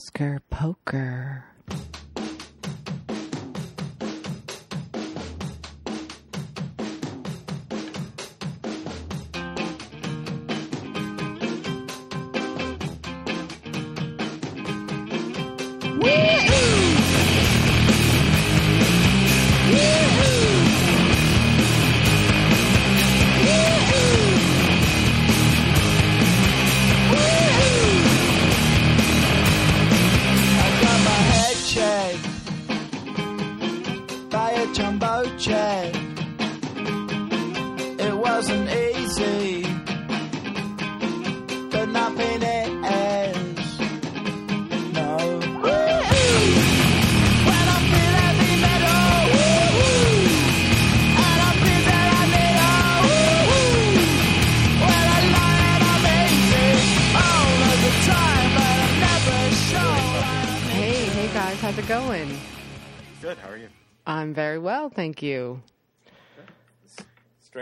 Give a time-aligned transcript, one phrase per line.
[0.00, 1.49] Oscar Poker.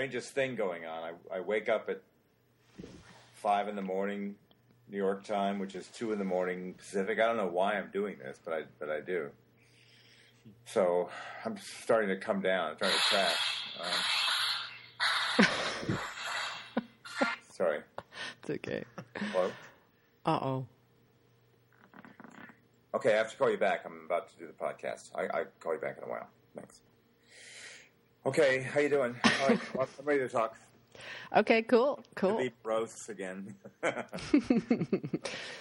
[0.08, 1.12] Strangest thing going on.
[1.30, 2.00] I, I wake up at
[3.34, 4.36] five in the morning,
[4.90, 7.20] New York time, which is two in the morning Pacific.
[7.20, 9.28] I don't know why I'm doing this, but I but I do.
[10.64, 11.10] So
[11.44, 12.70] I'm starting to come down.
[12.70, 13.36] I'm trying to crash.
[15.38, 15.98] Um,
[17.52, 17.80] sorry.
[18.40, 18.84] It's okay.
[19.14, 19.52] Hello.
[20.24, 20.66] Uh oh.
[22.94, 23.82] Okay, I have to call you back.
[23.84, 25.10] I'm about to do the podcast.
[25.14, 26.28] I I call you back in a while.
[26.56, 26.80] Thanks.
[28.28, 29.16] Okay, how you doing?
[29.24, 30.54] All right, well, I'm ready to talk.
[31.34, 32.36] Okay, cool, cool.
[32.36, 33.54] be roasts again.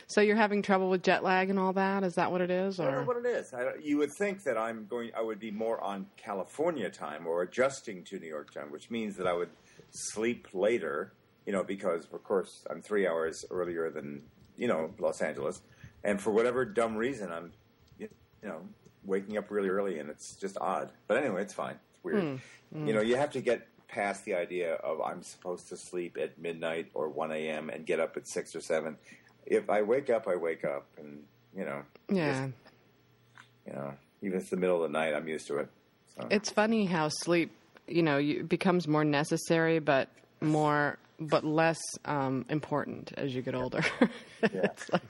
[0.08, 2.04] So you're having trouble with jet lag and all that?
[2.04, 2.80] Is that what it is?
[2.80, 3.54] I don't know what it is.
[3.54, 5.12] I, you would think that I'm going.
[5.16, 9.16] I would be more on California time or adjusting to New York time, which means
[9.18, 9.50] that I would
[9.92, 11.14] sleep later.
[11.46, 14.24] You know, because of course I'm three hours earlier than
[14.58, 15.62] you know Los Angeles,
[16.04, 17.52] and for whatever dumb reason, I'm
[17.98, 18.10] you
[18.44, 18.62] know
[19.06, 20.92] waking up really early, and it's just odd.
[21.08, 21.80] But anyway, it's fine.
[22.14, 22.42] Weird.
[22.74, 22.88] Hmm.
[22.88, 23.08] You know, hmm.
[23.08, 27.10] you have to get past the idea of I'm supposed to sleep at midnight or
[27.10, 27.70] 1 a.m.
[27.70, 28.98] and get up at six or seven.
[29.46, 31.24] If I wake up, I wake up, and
[31.56, 32.48] you know, yeah,
[33.66, 35.70] you know, even if it's the middle of the night, I'm used to it.
[36.16, 36.28] So.
[36.30, 37.52] it's funny how sleep,
[37.88, 40.10] you know, becomes more necessary, but
[40.42, 43.82] more, but less um, important as you get older.
[44.44, 45.02] it's like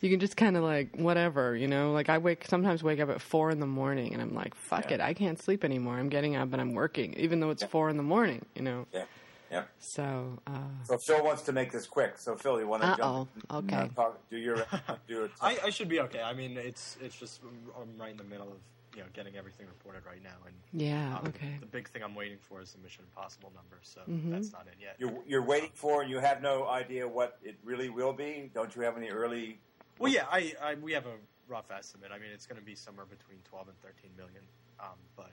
[0.00, 1.92] you can just kind of like whatever, you know.
[1.92, 4.90] Like I wake sometimes wake up at four in the morning, and I'm like, fuck
[4.90, 4.96] Yeah.
[4.96, 5.96] it, I can't sleep anymore.
[5.98, 8.86] I'm getting up and I'm working, even though it's four in the morning, you know.
[8.92, 9.04] yeah,
[9.50, 9.62] yeah.
[9.80, 10.38] So.
[10.46, 10.52] Uh,
[10.84, 12.18] So Phil wants to make this quick.
[12.18, 12.96] So Phil, you want to Uh-oh.
[12.96, 13.30] jump?
[13.36, 13.90] in and, Okay.
[13.96, 14.64] uh, talk, do your
[15.08, 15.30] do it.
[15.40, 16.22] I, I should be okay.
[16.22, 17.40] I mean, it's it's just
[17.80, 18.58] I'm right in the middle of
[18.98, 21.16] you know getting everything reported right now, and yeah.
[21.18, 21.56] um, Okay.
[21.60, 24.30] the big thing I'm waiting for is the Mission Impossible number, so Mhm.
[24.32, 24.96] that's not in yet.
[24.98, 28.50] You're, you're waiting for, and you have no idea what it really will be.
[28.52, 29.60] Don't you have any early?
[30.00, 31.14] Well, yeah, I, I we have a
[31.46, 32.10] rough estimate.
[32.12, 34.42] I mean, it's going to be somewhere between 12 and 13 million.
[34.80, 35.30] Um, but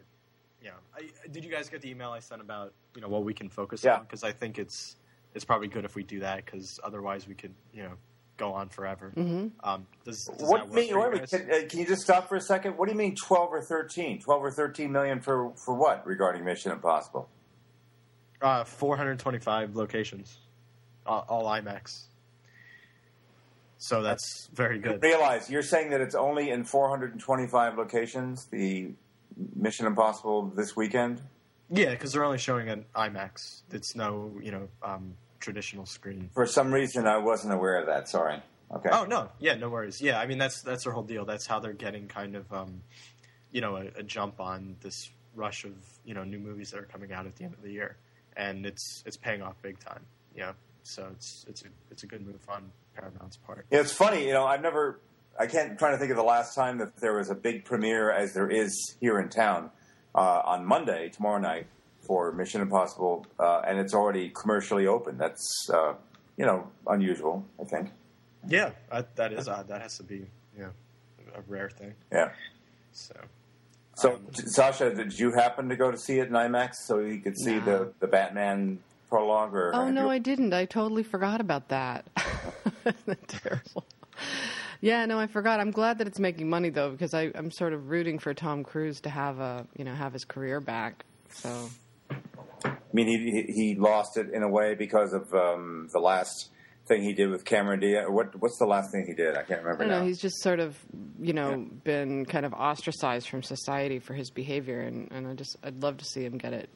[0.61, 3.23] you know, I, did you guys get the email I sent about you know what
[3.23, 3.95] we can focus Yeah.
[3.95, 4.01] on?
[4.03, 4.97] Because I think it's
[5.33, 7.93] it's probably good if we do that because otherwise we could you know
[8.37, 9.11] go on forever.
[9.15, 10.95] hmm Um, does, does What that do work you mean?
[10.95, 11.41] Wait a you minute, guys?
[11.41, 12.77] can, uh, can you just stop for a second?
[12.77, 14.19] What do you mean, twelve or thirteen?
[14.21, 17.29] Twelve or thirteen million for for what regarding Mission Impossible?
[18.41, 20.37] Uh, 425 locations,
[21.05, 22.03] all, all IMAX.
[23.77, 25.01] So that's very good.
[25.01, 28.45] Realize you're saying that it's only in 425 locations.
[28.45, 28.91] The
[29.55, 31.21] Mission Impossible this weekend.
[31.69, 33.61] Yeah, because they're only showing an IMAX.
[33.71, 36.29] It's no, you know, um, traditional screen.
[36.33, 38.09] For some reason, I wasn't aware of that.
[38.09, 38.41] Sorry.
[38.73, 38.89] Okay.
[38.91, 40.01] Oh no, yeah, no worries.
[40.01, 41.23] Yeah, I mean that's that's their whole deal.
[41.23, 42.81] That's how they're getting kind of, um,
[43.51, 45.73] you know, a, a jump on this rush of
[46.03, 47.95] you know new movies that are coming out at the end of the year,
[48.35, 50.03] and it's it's paying off big time.
[50.35, 53.67] Yeah, so it's it's a it's a good move on Paramount's part.
[53.69, 54.25] Yeah, it's funny.
[54.25, 54.99] You know, I've never.
[55.39, 58.09] I can't trying to think of the last time that there was a big premiere,
[58.09, 59.69] as there is here in town,
[60.15, 61.67] uh, on Monday, tomorrow night,
[62.07, 65.17] for Mission Impossible, uh, and it's already commercially open.
[65.17, 65.93] That's uh,
[66.37, 67.45] you know unusual.
[67.61, 67.89] I think.
[68.47, 69.67] Yeah, that, that is odd.
[69.67, 70.71] That has to be you know
[71.35, 71.93] a rare thing.
[72.11, 72.31] Yeah.
[72.91, 73.13] So
[73.95, 77.19] So, Um, Sasha, did you happen to go to see it in IMAX so you
[77.19, 77.65] could see No.
[77.65, 79.53] the the Batman prologue?
[79.55, 80.53] Or Oh no, you- I didn't.
[80.53, 82.05] I totally forgot about that
[83.27, 83.85] terrible?
[84.81, 85.59] Yeah, no, I forgot.
[85.59, 88.63] I'm glad that it's making money though, because I, I'm sort of rooting for Tom
[88.63, 91.03] Cruise to have a you know have his career back.
[91.29, 91.69] So
[92.65, 96.49] I mean, he he he lost it in a way because of um, the last
[96.87, 98.05] thing he did with Cameron Diaz.
[98.07, 99.35] What what's the last thing he did?
[99.35, 99.99] I can't remember don't know.
[99.99, 100.05] now.
[100.05, 100.77] He's just sort of
[101.19, 105.57] you know been kind of ostracized from society for his behavior, and, and I just
[105.63, 106.69] I'd love to see him get it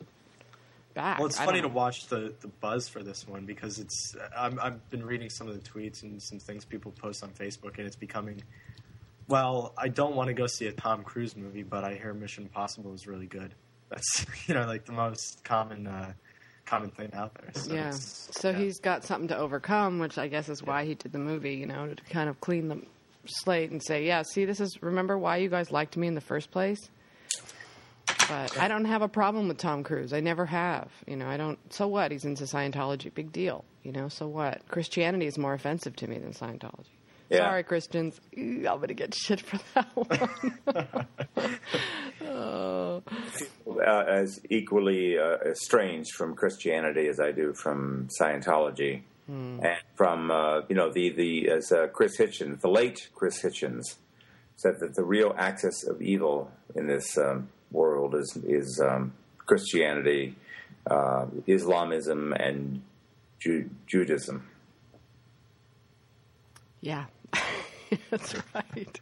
[0.94, 1.20] back.
[1.20, 4.60] Well, it's I funny to watch the, the buzz for this one because it's I'm,
[4.60, 7.86] I've been reading some of the tweets and some things people post on Facebook, and
[7.86, 8.42] it's becoming
[9.28, 12.44] Well, I don't want to go see a Tom Cruise movie, but I hear Mission
[12.44, 13.54] Impossible is really good.
[13.90, 16.14] That's you know like the most common uh,
[16.66, 17.52] common thing out there.
[17.54, 17.92] So yeah.
[17.92, 18.58] So yeah.
[18.58, 21.66] he's got something to overcome, which I guess is why he did the movie, you
[21.66, 22.82] know, to kind of clean the
[23.26, 26.22] slate and say, yeah, see, this is, remember why you guys liked me in the
[26.22, 26.90] first place?
[28.28, 30.14] But I don't have a problem with Tom Cruise.
[30.14, 30.90] I never have.
[31.08, 32.12] You know, I don't, so what?
[32.12, 33.14] He's into Scientology.
[33.14, 33.66] Big deal.
[33.84, 34.68] You know, so what?
[34.68, 36.99] Christianity is more offensive to me than Scientology.
[37.30, 37.38] Yeah.
[37.40, 38.20] Sorry, Christians.
[38.36, 39.88] I'm going to get shit for that
[40.66, 41.08] one.
[42.28, 43.04] oh.
[43.86, 49.62] uh, as equally uh, estranged from Christianity as I do from Scientology, and
[49.96, 53.98] from uh, you know the the as uh, Chris Hitchens, the late Chris Hitchens,
[54.56, 59.14] said that the real axis of evil in this um, world is is um,
[59.46, 60.36] Christianity,
[60.90, 62.82] uh, Islamism, and
[63.40, 64.48] Ju- Judaism.
[66.82, 67.06] Yeah,
[68.10, 69.00] that's right.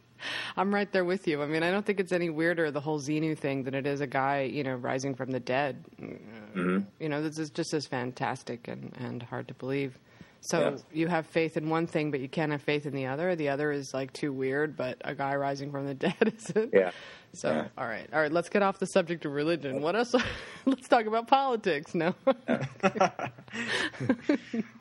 [0.56, 1.42] I'm right there with you.
[1.42, 4.00] I mean, I don't think it's any weirder the whole Xenu thing than it is
[4.00, 5.84] a guy, you know, rising from the dead.
[6.00, 6.78] Mm-hmm.
[6.98, 9.98] You know, this is just as fantastic and, and hard to believe.
[10.40, 10.76] So Yeah.
[10.92, 13.34] you have faith in one thing, but you can't have faith in the other.
[13.36, 16.72] The other is like too weird, but a guy rising from the dead isn't.
[16.72, 16.90] Yeah.
[17.34, 17.66] So, Yeah.
[17.76, 18.32] all right, all right.
[18.32, 19.80] Let's get off the subject of religion.
[19.82, 20.14] What else?
[20.66, 21.94] let's talk about politics.
[21.94, 22.14] now.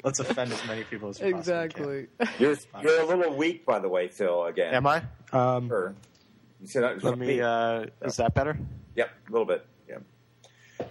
[0.04, 2.08] let's offend as many people as we possibly exactly.
[2.40, 4.46] You're you're a little weak, by the way, Phil.
[4.46, 4.74] Again.
[4.74, 5.04] Am I?
[5.32, 5.96] Um, Sure.
[6.62, 7.40] You said that- let me.
[7.42, 8.58] Uh, is that better?
[8.96, 9.66] Yep, a little bit.
[9.88, 9.98] Yeah.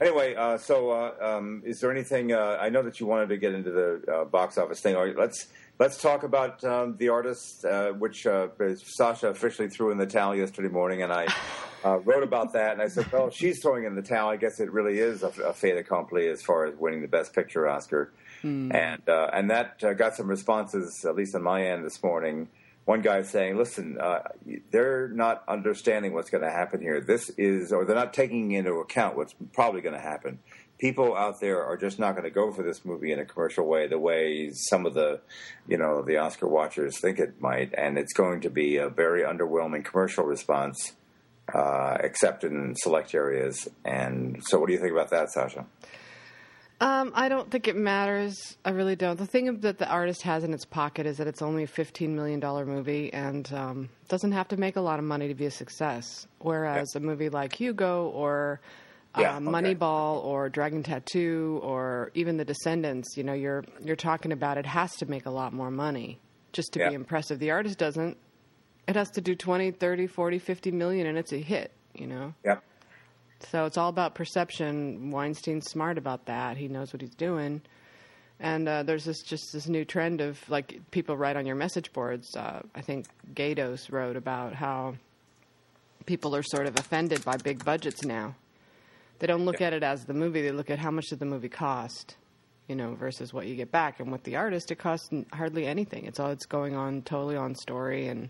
[0.00, 2.32] Anyway, uh, so uh, um, is there anything?
[2.32, 4.94] Uh, I know that you wanted to get into the uh, box office thing.
[4.94, 9.90] All right, let's let's talk about um, the artist, uh, which uh, Sasha officially threw
[9.90, 11.26] in the towel yesterday morning, and I
[11.84, 12.72] uh, wrote about that.
[12.72, 14.30] And I said, well, she's throwing in the towel.
[14.30, 17.34] I guess it really is a, a fait accompli as far as winning the Best
[17.34, 18.12] Picture Oscar.
[18.74, 22.48] And uh, and that uh, got some responses, at least on my end this morning.
[22.84, 24.20] One guy saying, "Listen, uh,
[24.70, 27.00] they're not understanding what's going to happen here.
[27.00, 30.38] This is, or they're not taking into account what's probably going to happen.
[30.78, 33.66] People out there are just not going to go for this movie in a commercial
[33.66, 35.20] way, the way some of the,
[35.66, 39.22] you know, the Oscar watchers think it might, and it's going to be a very
[39.22, 40.92] underwhelming commercial response,
[41.54, 43.68] uh, except in select areas.
[43.84, 45.64] And so, what do you think about that, Sasha?
[46.78, 48.58] Um, I don't think it matters.
[48.62, 49.16] I really don't.
[49.16, 52.14] The thing that the artist has in its pocket is that it's only a fifteen
[52.14, 55.46] million dollar movie and um, doesn't have to make a lot of money to be
[55.46, 56.26] a success.
[56.38, 58.60] Whereas a movie like Hugo or
[59.16, 59.44] uh, Yeah, okay.
[59.44, 64.66] Moneyball or Dragon Tattoo or even The Descendants, you know, you're you're talking about it
[64.66, 66.18] has to make a lot more money
[66.52, 66.88] just to Yeah.
[66.90, 67.38] be impressive.
[67.38, 68.16] The artist doesn't.
[68.88, 72.34] It has to do 20, 30, 40, 50 million and it's a hit, you know.
[72.44, 72.62] Yep.
[73.50, 75.10] So it's all about perception.
[75.10, 76.56] Weinstein's smart about that.
[76.56, 77.60] He knows what he's doing.
[78.38, 81.92] And uh, there's this just this new trend of like people write on your message
[81.92, 82.34] boards.
[82.36, 84.96] Uh, I think Gatos wrote about how
[86.06, 88.34] people are sort of offended by big budgets now.
[89.18, 89.68] They don't look Yeah.
[89.68, 92.16] at it as the movie; they look at how much did the movie cost,
[92.68, 94.00] you know, versus what you get back.
[94.00, 96.04] And with the artist, it costs hardly anything.
[96.04, 98.28] It's all it's going on totally on story and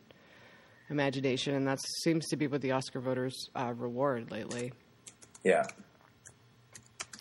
[0.90, 4.72] imagination, and that seems to be what the Oscar voters uh, reward lately.
[5.42, 5.66] Yeah.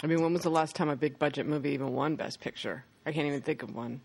[0.03, 2.85] I mean, when was the last time a big budget movie even won Best Picture?
[3.05, 4.01] I can't even think of one.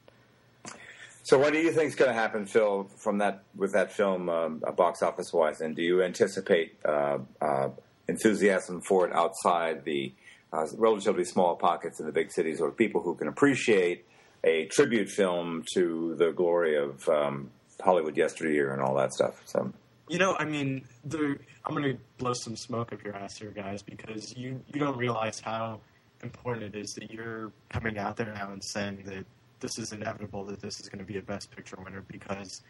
[1.23, 4.31] So, what do you think is going to happen, Phil, from that with that film,
[4.31, 5.61] um, uh, box office wise?
[5.61, 7.69] And do you anticipate uh, uh,
[8.11, 10.13] enthusiasm for it outside the
[10.53, 14.05] uh, relatively small pockets in the big cities, or people who can appreciate
[14.45, 17.51] a tribute film to the glory of um,
[17.81, 19.35] Hollywood yesteryear and all that stuff?
[19.45, 19.73] So,
[20.09, 23.51] You know, I mean, there, I'm going to blow some smoke up your ass here,
[23.51, 25.81] guys, because you, you don't realize how
[26.23, 29.25] important it is that you're coming out there now and saying that
[29.61, 32.63] this is inevitable, that this is going to be a Best Picture winner, because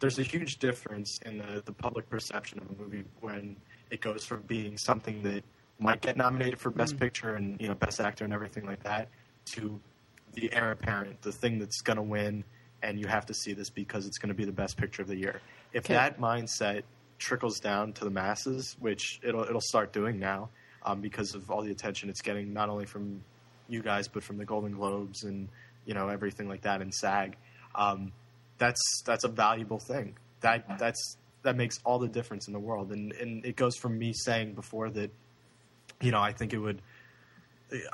[0.00, 3.56] there's a huge difference in the, the public perception of a movie when
[3.90, 5.42] it goes from being something that
[5.78, 9.08] might get nominated for Best Picture and you know Best Actor and everything like that
[9.52, 9.80] to
[10.34, 12.44] the heir apparent, the thing that's going to win,
[12.82, 15.08] and you have to see this because it's going to be the Best Picture of
[15.08, 15.40] the year.
[15.72, 15.94] If Okay.
[15.94, 16.82] that mindset
[17.18, 20.50] trickles down to the masses, which it'll it'll start doing now,
[20.84, 23.22] um, because of all the attention it's getting, not only from
[23.68, 25.48] you guys but from the Golden Globes and
[25.86, 27.36] you know everything like that and SAG.
[27.74, 28.12] Um,
[28.58, 30.16] that's that's a valuable thing.
[30.40, 32.92] That that's that makes all the difference in the world.
[32.92, 35.10] And and it goes from me saying before that,
[36.00, 36.82] you know, I think it would.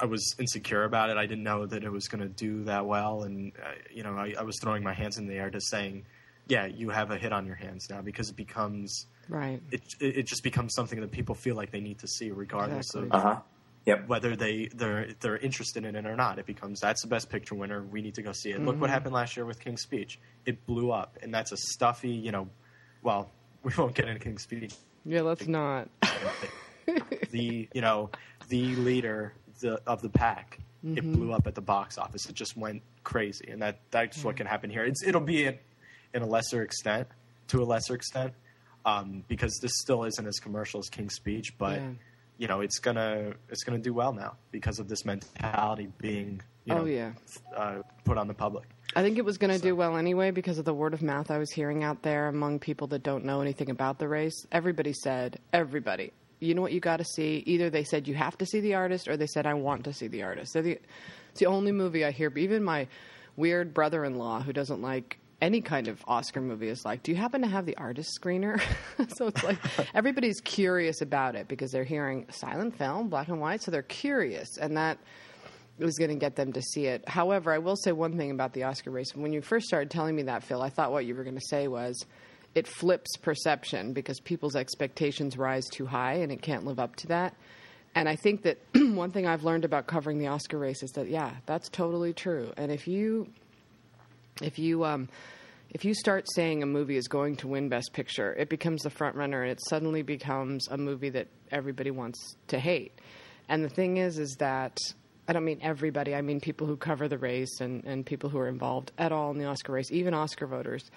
[0.01, 1.19] I was insecure about it.
[1.19, 4.17] I didn't know that it was going to do that well, and uh, you know,
[4.17, 6.07] I, I was throwing my hands in the air to saying,
[6.49, 9.61] "Yeah, you have a hit on your hands now," because it becomes Right.
[9.71, 12.95] it it it just becomes something that people feel like they need to see, regardless
[12.95, 13.11] Exactly.
[13.11, 13.41] uh of huh.
[13.85, 14.09] Yep.
[14.09, 16.39] whether they they're they're interested in it or not.
[16.39, 17.83] It becomes that's the best picture winner.
[17.83, 18.61] We need to go see it.
[18.61, 20.19] Look what happened last year with King's Speech.
[20.47, 22.49] It blew up, and that's a stuffy, you know,
[23.03, 23.31] well,
[23.63, 24.75] we won't get into King's Speech.
[25.05, 25.89] Yeah, let's not.
[27.31, 28.11] the you know
[28.49, 30.59] the leader the, of the pack.
[30.85, 31.13] It Mm-hmm.
[31.15, 32.27] blew up at the box office.
[32.29, 34.85] It just went crazy, and that that's what can happen here.
[34.85, 35.59] It's it'll be in,
[36.15, 37.09] in a lesser extent,
[37.49, 38.35] to a lesser extent,
[38.85, 41.91] um, because this still isn't as commercial as King's Speech, but Yeah.
[42.39, 46.75] you know it's gonna it's gonna do well now because of this mentality being you
[46.75, 47.13] know, Oh, yeah.
[47.57, 48.69] uh, put on the public.
[48.97, 51.31] I think it was going to do well anyway because of the word of mouth
[51.31, 54.47] I was hearing out there among people that don't know anything about the race.
[54.51, 57.43] Everybody said, everybody, you know what you got to see?
[57.45, 59.93] Either they said you have to see the artist or they said I want to
[59.93, 60.55] see the artist.
[60.55, 60.81] The,
[61.31, 62.33] it's the only movie I hear.
[62.39, 62.89] Even my
[63.37, 67.13] weird brother in law who doesn't like any kind of Oscar movie is like, do
[67.13, 68.59] you happen to have the artist screener?
[69.19, 69.59] so it's like
[69.95, 74.57] everybody's curious about it because they're hearing silent film, black and white, so they're curious.
[74.57, 74.97] And that
[75.85, 77.07] was going to get them to see it.
[77.09, 79.15] However, I will say one thing about the Oscar race.
[79.15, 81.47] When you first started telling me that, Phil, I thought what you were going to
[81.49, 82.05] say was
[82.55, 87.09] it flips perception because people's expectations rise too high and it can't live up to
[87.09, 87.35] that.
[87.95, 91.09] And I think that one thing I've learned about covering the Oscar race is that
[91.09, 92.53] yeah, that's totally true.
[92.57, 93.29] And if you
[94.43, 95.09] if you um,
[95.71, 98.91] if you start saying a movie is going to win Best Picture, it becomes the
[98.91, 102.93] front runner, and it suddenly becomes a movie that everybody wants to hate.
[103.49, 104.79] And the thing is, is that
[105.29, 106.15] I don't mean everybody.
[106.15, 109.31] I mean people who cover the race and, and people who are involved at all
[109.31, 110.91] in the Oscar race, even Oscar voters.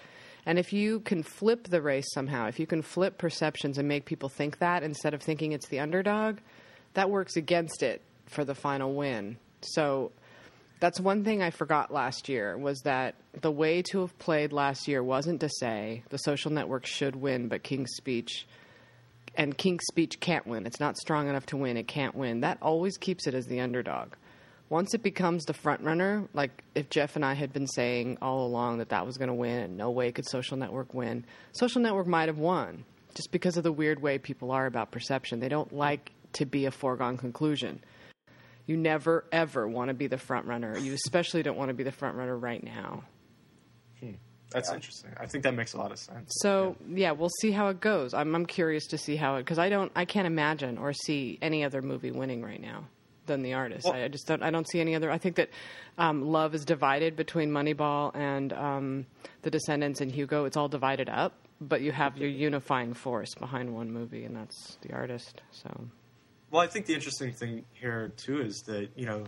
[0.45, 4.05] And if you can flip the race somehow, if you can flip perceptions and make
[4.05, 6.38] people think that instead of thinking it's the underdog,
[6.93, 9.38] that works against it for the final win.
[9.62, 10.12] So
[10.79, 14.88] that's one thing I forgot last year was that the way to have played last
[14.88, 18.48] year wasn't to say the social network should win, but King's Speech
[19.36, 20.65] and King's Speech can't win.
[20.65, 21.77] It's not strong enough to win.
[21.77, 22.41] It can't win.
[22.41, 24.13] That always keeps it as the underdog.
[24.69, 28.45] Once it becomes the front runner, like if Jeff and I had been saying all
[28.45, 31.81] along that that was going to win and no way could Social Network win, Social
[31.81, 35.39] Network might have won just because of the weird way people are about perception.
[35.39, 37.81] They don't like to be a foregone conclusion.
[38.67, 40.77] You never ever want to be the front runner.
[40.77, 43.03] You especially don't want to be the front runner right now.
[44.51, 45.12] That's interesting.
[45.20, 46.32] I think that makes a lot of sense.
[46.41, 48.13] So yeah, we'll see how it goes.
[48.13, 51.38] I'm I'm curious to see how it because I don't I can't imagine or see
[51.41, 52.86] any other movie winning right now
[53.27, 53.86] than The Artist.
[53.86, 55.12] Well- I, I just don't I don't see any other.
[55.12, 55.50] I think that
[56.00, 59.06] um, love is divided between Moneyball and um,
[59.44, 60.46] The Descendants and Hugo.
[60.46, 64.77] It's all divided up, but you have your unifying force behind one movie, and that's
[64.82, 65.41] The Artist.
[65.51, 65.70] So
[66.50, 69.25] Well, I think the interesting thing here too is that you know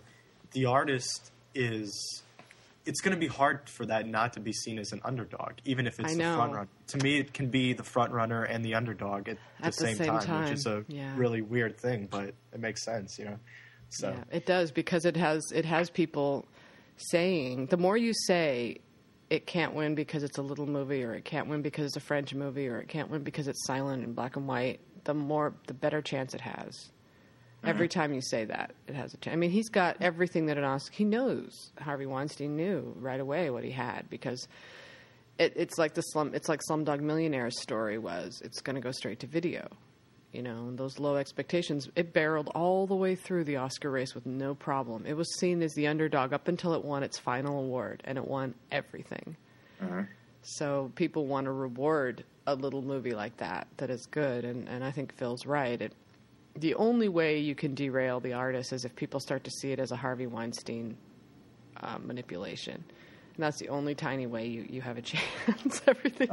[0.53, 2.23] the artist is.
[2.85, 5.85] It's going to be hard for that not to be seen as an underdog, even
[5.85, 6.67] if it's the front runner.
[6.87, 9.97] To me, it can be the front runner and the underdog at, At the, same,
[9.97, 11.13] same time, which is a yeah.
[11.15, 13.37] really weird thing, but it makes sense, you know.
[13.89, 16.47] So Yeah, it does because it has it has people
[16.97, 18.77] saying the more you say
[19.29, 22.01] it can't win because it's a little movie or it can't win because it's a
[22.01, 25.53] French movie or it can't win because it's silent and black and white, the more
[25.67, 26.91] the better chance it has.
[27.63, 28.01] Every uh-huh.
[28.01, 29.33] time you say that, it has a chance.
[29.33, 30.95] I mean, he's got everything that an Oscar.
[30.95, 34.47] He knows Harvey Weinstein knew right away what he had because
[35.37, 36.33] it, it's like the slum.
[36.33, 38.41] It's like Slumdog Millionaire's story was.
[38.43, 39.67] It's going to go straight to video.
[40.33, 41.89] You know, and those low expectations.
[41.95, 45.05] It barreled all the way through the Oscar race with no problem.
[45.05, 48.25] It was seen as the underdog up until it won its final award, and it
[48.25, 49.35] won everything.
[49.81, 50.03] Uh-huh.
[50.43, 54.83] So people want to reward a little movie like that that is good, and, and
[54.83, 55.79] I think Phil's right.
[55.81, 55.93] It,
[56.55, 59.79] the only way you can derail the artist is if people start to see it
[59.79, 60.97] as a Harvey Weinstein
[61.81, 62.83] uh, manipulation.
[63.35, 65.81] And that's the only tiny way you, you have a chance.
[65.87, 66.29] Everything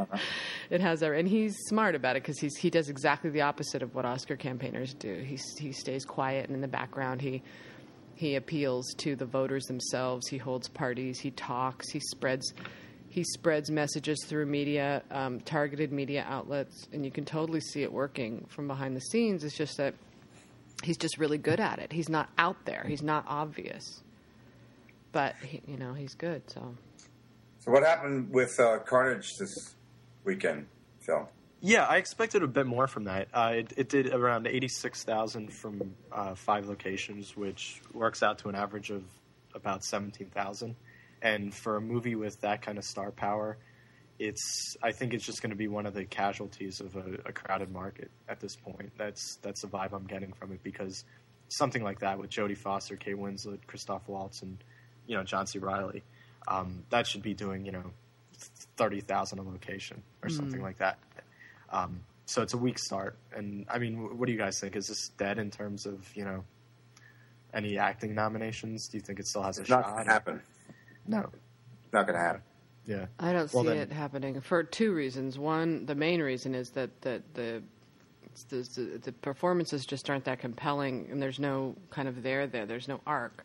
[0.70, 3.82] it has, every, and he's smart about it because he's he does exactly the opposite
[3.82, 5.14] of what Oscar campaigners do.
[5.14, 7.20] He he stays quiet and in the background.
[7.20, 7.42] He
[8.16, 10.26] he appeals to the voters themselves.
[10.28, 11.20] He holds parties.
[11.20, 11.88] He talks.
[11.90, 12.52] He spreads
[13.10, 17.92] he spreads messages through media, um, targeted media outlets, and you can totally see it
[17.92, 19.44] working from behind the scenes.
[19.44, 19.94] It's just that
[20.82, 21.92] he's just really good at it.
[21.92, 22.84] He's not out there.
[22.86, 24.02] He's not obvious,
[25.12, 26.42] but he, you know he's good.
[26.50, 26.74] So
[27.60, 29.74] So what happened with uh, Carnage this
[30.24, 30.66] weekend,
[31.00, 31.28] Phil?
[31.60, 33.28] Yeah, I expected a bit more from that.
[33.34, 38.48] Uh, it, it did around eighty-six thousand from uh, five locations, which works out to
[38.48, 39.02] an average of
[39.54, 40.76] about seventeen thousand.
[41.20, 43.58] And for a movie with that kind of star power,
[44.18, 47.32] it's I think it's just going to be one of the casualties of a, a
[47.32, 48.92] crowded market at this point.
[48.96, 51.04] That's that's the vibe I'm getting from it because
[51.48, 54.58] something like that with Jodie Foster, Kate Winslet, Christoph Waltz, and
[55.06, 55.58] you know John C.
[55.58, 56.02] Reilly,
[56.48, 57.84] um, that should be doing you know
[58.76, 60.98] thirty thousand a location or something like that.
[61.70, 64.76] Um, so it's a weak start, and I mean, what do you guys think?
[64.76, 66.44] Is this dead in terms of you know
[67.54, 68.88] any acting nominations?
[68.88, 69.94] Do you think it still has a It's not shot?
[69.94, 70.42] going to happen.
[71.06, 71.30] No.
[71.92, 72.42] Not going to happen.
[72.88, 73.06] Yeah.
[73.20, 75.38] I don't Well, see then- it happening for two reasons.
[75.38, 77.62] One, the main reason is that that the
[78.50, 82.66] the, the the performances just aren't that compelling, and there's no kind of there there.
[82.66, 83.44] There's no arc.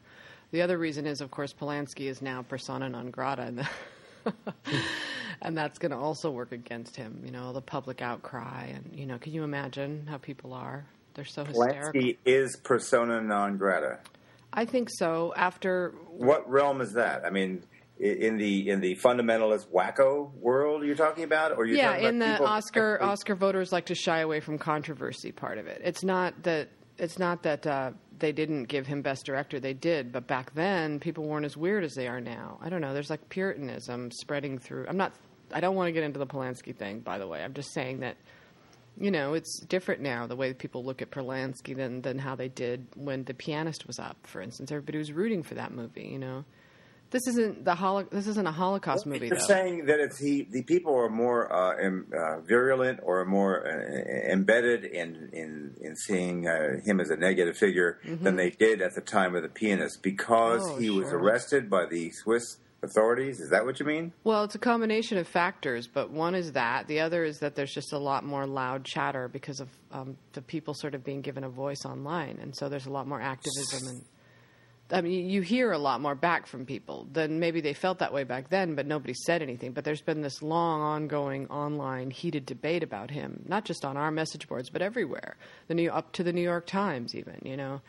[0.51, 4.33] The other reason is, of course, Polanski is now persona non grata, and the,
[5.41, 7.21] and that's going to also work against him.
[7.25, 10.85] You know, the public outcry, and you know, can you imagine how people are?
[11.15, 11.91] They're so hysterical.
[12.01, 13.99] Polanski is persona non grata.
[14.53, 15.33] I think so.
[15.35, 17.25] After What realm is that?
[17.25, 21.77] I mean, i- in the in the fundamentalist wacko world you're talking about, or you're
[21.77, 25.81] yeah, in the Oscar Oscar voters like to shy away from controversy part of it.
[25.83, 29.59] It's not that it's not that uh, they didn't give him best director.
[29.59, 32.59] They did, but back then people weren't as weird as they are now.
[32.61, 32.93] I don't know.
[32.93, 34.87] There's like puritanism spreading through.
[34.87, 35.13] I'm not.
[35.51, 37.43] I don't want to get into the Polanski thing, by the way.
[37.43, 38.17] I'm just saying that.
[38.95, 42.47] You know, it's different now the way people look at Polanski than than how they
[42.47, 44.17] did when The Pianist was up.
[44.23, 46.03] For instance, everybody was rooting for that movie.
[46.03, 46.45] You know,
[47.13, 49.27] this isn't the holo- This isn't a Holocaust movie.
[49.27, 53.65] You're saying that it's he, the people are more uh, em, uh, virulent or more
[53.65, 58.81] uh, embedded in in in seeing uh, him as a negative figure than they did
[58.81, 60.75] at the time of the pianist because Mm-hmm.
[60.75, 63.39] Oh, he was arrested by the Swiss authorities.
[63.39, 64.11] Is that what you mean?
[64.23, 66.87] Well, it's a combination of factors, but one is that.
[66.87, 70.41] The other is that there's just a lot more loud chatter because of um, the
[70.41, 73.87] people sort of being given a voice online, and so there's a lot more activism
[73.87, 74.01] and.
[74.93, 78.13] I mean, you hear a lot more back from people than maybe they felt that
[78.13, 79.71] way back then, but nobody said anything.
[79.71, 84.11] But there's been this long, ongoing, online, heated debate about him, not just on our
[84.11, 85.35] message boards, but everywhere.
[85.67, 87.81] The New up to the New York Times, even you know.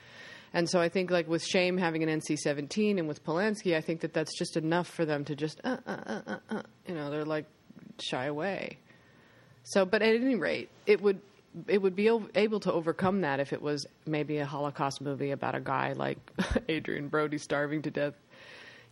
[0.55, 4.01] And so I think, like with Shame having an NC-17, and with Polanski, I think
[4.01, 7.11] that that's just enough for them to just, uh, uh, uh, uh, uh, you know,
[7.11, 7.45] they're like
[8.01, 8.79] shy away.
[9.65, 11.21] So, but at any rate, it would
[11.69, 15.55] it would be able to overcome that if it was maybe a Holocaust movie about
[15.55, 16.19] a guy like
[16.69, 18.15] Adrien Brody starving to death,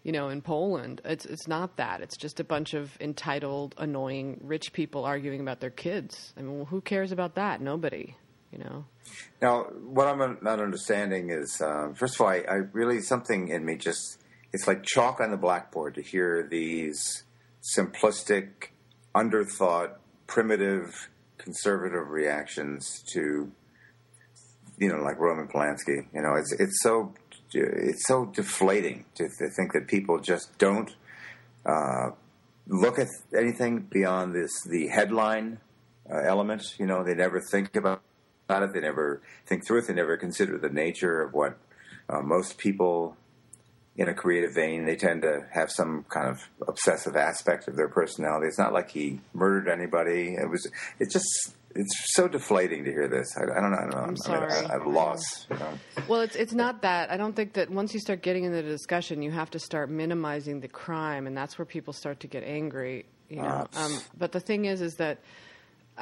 [0.03, 1.01] you know, in Poland.
[1.05, 2.01] It's it's not that.
[2.01, 6.33] It's just a bunch of entitled, annoying rich people arguing about their kids.
[6.37, 7.61] I mean, well, who cares about that?
[7.61, 8.17] Nobody.
[8.53, 8.85] You know.
[9.41, 13.65] Now, what I'm not understanding is, uh, first of all, I, I really something in
[13.65, 14.19] me just
[14.53, 17.25] it's like chalk on the blackboard to hear these
[17.77, 18.69] simplistic,
[19.15, 19.95] underthought,
[20.27, 21.09] primitive,
[21.43, 23.51] conservative reactions to,
[24.79, 26.07] you know, like Roman Polanski.
[26.15, 27.15] You know, it's it's so
[27.53, 30.91] it's so deflating to, to think that people just don't
[31.67, 32.11] uh,
[32.67, 35.59] look at anything beyond this the headline
[36.11, 36.63] uh, element.
[36.79, 38.03] You know, they never think about
[38.49, 38.73] it.
[38.73, 39.87] They never think through it.
[39.89, 41.59] They never consider the nature of what
[42.09, 43.17] uh, most people
[43.97, 44.87] in a creative vein.
[44.87, 48.47] They tend to have some kind of obsessive aspect of their personality.
[48.47, 50.35] It's not like he murdered anybody.
[50.35, 50.71] It was.
[50.99, 51.55] It's just.
[51.75, 53.35] It's so deflating to hear this.
[53.35, 53.79] I, I don't know.
[53.79, 54.01] I don't know.
[54.01, 54.53] I'm, sorry.
[54.53, 55.47] at, at a loss.
[55.49, 55.79] You know?
[56.07, 57.11] Well, it's it's not that.
[57.11, 59.89] I don't think that once you start getting into the discussion, you have to start
[59.89, 63.07] minimizing the crime, and that's where people start to get angry.
[63.31, 63.67] You know.
[63.75, 63.85] Ah.
[63.87, 65.21] Um, but the thing is, is that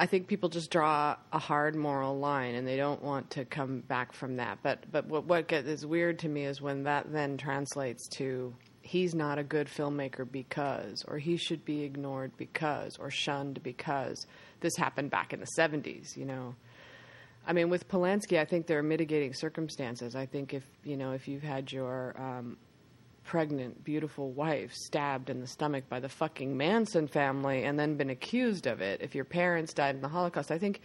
[0.01, 3.81] I think people just draw a hard moral line, and they don't want to come
[3.81, 4.57] back from that.
[4.63, 8.51] But but what what get, is weird to me is when that then translates to
[8.81, 14.25] he's not a good filmmaker because, or he should be ignored because, or shunned because.
[14.61, 16.55] This happened back in the '70s, you know.
[17.45, 20.15] I mean, with Polanski, I think there are mitigating circumstances.
[20.15, 22.57] I think if you know if you've had your um,
[23.23, 28.09] pregnant, beautiful wife stabbed in the stomach by the fucking Manson family and then been
[28.09, 30.81] accused of it, if your parents died in the Holocaust, I think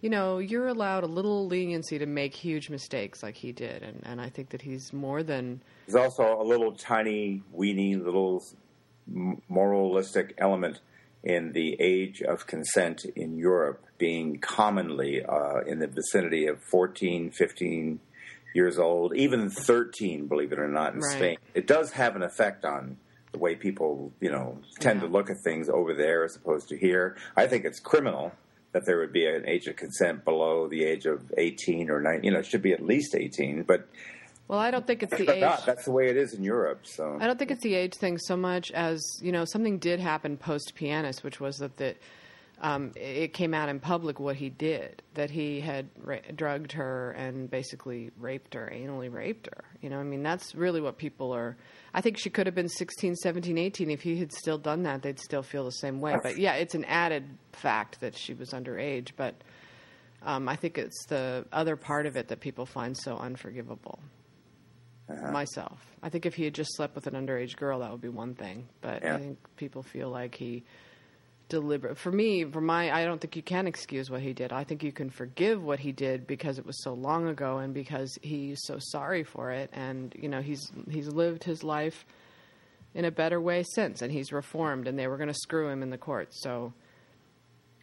[0.00, 4.00] you know you're allowed a little leniency to make huge mistakes like he did, and
[4.04, 8.42] and I think that he's more than There's also a little tiny, weeny, little
[9.48, 10.80] moralistic element
[11.22, 17.30] in the age of consent in Europe being commonly uh, in the vicinity of 14,
[17.30, 18.00] 15
[18.54, 21.16] years old, even 13, believe it or not, in Right.
[21.16, 21.36] Spain.
[21.54, 22.96] It does have an effect on
[23.32, 25.08] the way people, you know, tend Yeah.
[25.08, 27.16] to look at things over there as opposed to here.
[27.36, 28.32] I think it's criminal
[28.72, 32.24] that there would be an age of consent below the age of 18 or 19.
[32.24, 33.88] You know, it should be at least 18, but,
[34.46, 35.40] well, I don't think it's the age.
[35.40, 35.66] not.
[35.66, 36.80] That's the way it is in Europe.
[36.86, 39.98] So I don't think it's the age thing so much as you know something did
[40.00, 41.94] happen post pianist, which was that the
[42.60, 47.10] um, it came out in public what he did that he had ra- drugged her
[47.12, 49.64] and basically raped her, anally raped her.
[49.80, 51.56] You know, I mean that's really what people are.
[51.92, 53.90] I think she could have been 16, 17, 18.
[53.90, 56.16] If he had still done that, they'd still feel the same way.
[56.22, 59.10] But yeah, it's an added fact that she was underage.
[59.16, 59.34] But
[60.22, 63.98] um, I think it's the other part of it that people find so unforgivable
[65.32, 65.78] myself.
[66.02, 68.34] I think if he had just slept with an underage girl, that would be one
[68.34, 68.68] thing.
[68.80, 69.16] But Yeah.
[69.16, 70.64] I think people feel like he
[71.48, 71.98] deliberate.
[71.98, 74.52] For me, for my, I don't think you can excuse what he did.
[74.52, 77.74] I think you can forgive what he did because it was so long ago and
[77.74, 79.70] because he's so sorry for it.
[79.72, 82.04] And you know, he's he's lived his life
[82.94, 85.82] in a better way since, and he's reformed, and they were going to screw him
[85.82, 86.72] in the court, So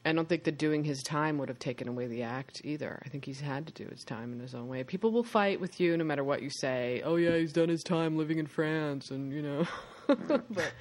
[0.03, 2.99] I don't think that doing his time would have taken away the act either.
[3.05, 4.83] I think he's had to do his time in his own way.
[4.83, 7.01] People will fight with you no matter what you say.
[7.05, 9.67] Oh yeah, he's done his time living in France, and you know.
[10.07, 10.73] but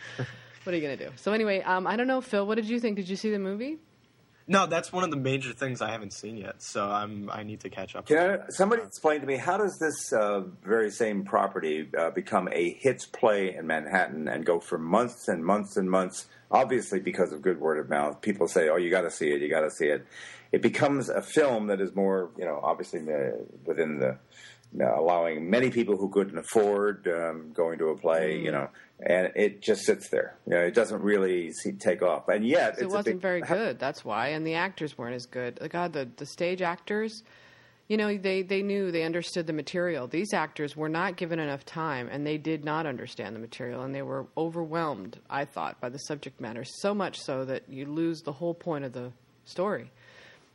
[0.65, 1.11] what are you gonna do?
[1.17, 2.47] So anyway, um, I don't know, Phil.
[2.47, 2.97] What did you think?
[2.97, 3.79] Did you see the movie?
[4.51, 7.61] No, that's one of the major things I haven't seen yet, so I'm I need
[7.61, 8.07] to catch up.
[8.07, 12.49] Can I, somebody explain to me how does this uh, very same property uh, become
[12.51, 16.27] a hit play in Manhattan and go for months and months and months?
[16.51, 19.41] Obviously, because of good word of mouth, people say, "Oh, you got to see it,
[19.41, 20.05] you got to see it."
[20.51, 24.19] It becomes a film that is more, you know, obviously uh, within the
[24.79, 28.69] uh, allowing many people who couldn't afford um, going to a play, you know,
[29.07, 30.37] and it just sits there.
[30.47, 33.79] You know, it doesn't really take off, and yet it wasn't big- very good.
[33.79, 35.59] That's why, and the actors weren't as good.
[35.71, 37.23] God, the the stage actors,
[37.89, 40.07] you know, they they knew they understood the material.
[40.07, 43.95] These actors were not given enough time, and they did not understand the material, and
[43.95, 45.19] they were overwhelmed.
[45.29, 48.85] I thought by the subject matter so much so that you lose the whole point
[48.85, 49.13] of the
[49.45, 49.91] story.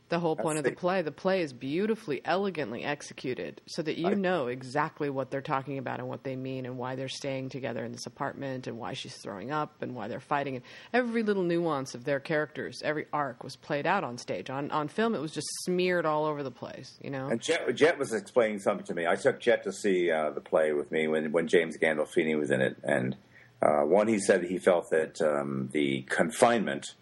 [0.08, 1.02] The whole point of the play.
[1.02, 5.98] The play is beautifully, elegantly executed so that you know exactly what they're talking about
[5.98, 9.16] and what they mean and why they're staying together in this apartment and why she's
[9.16, 10.54] throwing up and why they're fighting.
[10.54, 14.48] And every little nuance of their characters, every arc was played out on stage.
[14.48, 16.96] On on film, it was just smeared all over the place.
[17.02, 17.26] You know.
[17.26, 19.06] And Jet, Jet was explaining something to me.
[19.08, 22.52] I took Jet to see uh, the play with me when, when James Gandolfini was
[22.52, 22.76] in it.
[22.84, 23.16] And
[23.60, 26.94] uh, one, he said he felt that um, the confinement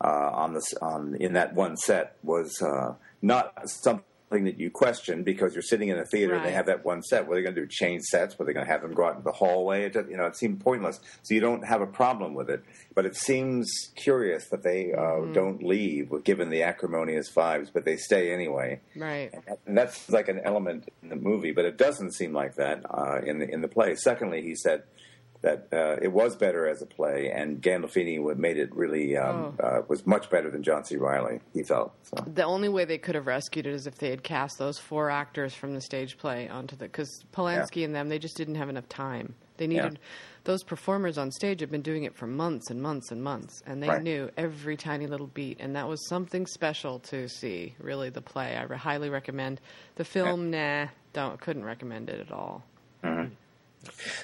[0.00, 5.54] on this on in that one set was uh, not something that you question because
[5.54, 7.28] you're sitting in a theater and they have that one set.
[7.28, 7.66] Are they going to do?
[7.68, 8.36] Change sets?
[8.36, 9.84] Were they going to have them go out into the hallway?
[9.84, 10.98] It, you know, it seemed pointless.
[11.22, 12.64] So you don't have a problem with it.
[12.94, 15.32] But it seems curious that they uh, Mm-hmm.
[15.32, 18.80] don't leave, given the acrimonious vibes, but they stay anyway.
[18.96, 19.32] Right.
[19.64, 23.20] And that's like an element in the movie, but it doesn't seem like that uh,
[23.24, 23.94] in the in the play.
[23.94, 24.82] Secondly, he said
[25.46, 29.64] that uh, it was better as a play, and Gandolfini made it really um, Oh.
[29.64, 30.96] uh, was much better than John C.
[30.96, 31.40] Reilly.
[31.54, 32.16] He felt so.
[32.26, 35.08] The only way they could have rescued it is if they had cast those four
[35.10, 38.68] actors from the stage play onto the because Polanski and them they just didn't have
[38.68, 39.34] enough time.
[39.58, 39.98] They needed
[40.44, 43.82] those performers on stage had been doing it for months and months and months, and
[43.82, 44.02] they Right.
[44.02, 47.74] knew every tiny little beat, and that was something special to see.
[47.80, 49.60] Really, the play I re- highly recommend.
[49.96, 52.64] The film, nah, don't couldn't recommend it at all.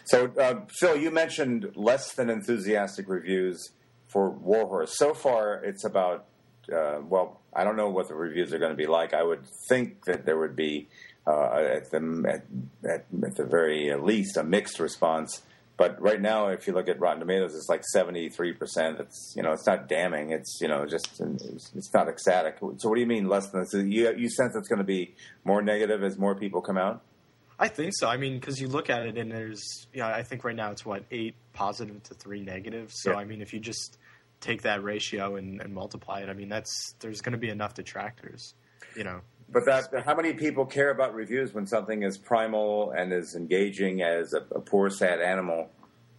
[0.05, 3.71] So, uh, Phil, you mentioned less than enthusiastic reviews
[4.09, 4.97] for Warhorse.
[4.97, 6.27] So far, it's about,
[6.73, 9.15] uh, well, I don't know what the reviews are going to be like.
[9.15, 10.89] I would think that there would be,
[11.27, 15.43] uh, at, the, at, at, the very least, a mixed response.
[15.79, 19.01] But right now, if you look at Rotten Tomatoes, it's like seventy three percent.
[19.01, 20.31] It's you know, it's not damning.
[20.31, 22.59] It's you know, just it's, not ecstatic.
[22.61, 23.67] So, what do you mean less than?
[23.67, 27.03] So you you sense it's going to be more negative as more people come out?
[27.59, 28.09] I think so.
[28.09, 30.85] I mean, because you look at it and there's, yeah, I think right now it's
[30.85, 32.91] what eight positive to three negative.
[32.93, 33.19] So Yeah.
[33.19, 33.99] I mean, if you just
[34.41, 37.75] take that ratio and, and multiply it, I mean, that's there's going to be enough
[37.75, 38.55] detractors,
[38.97, 39.21] you know.
[39.49, 44.01] But that, how many people care about reviews when something is primal and as engaging
[44.03, 45.69] as a, a poor, sad animal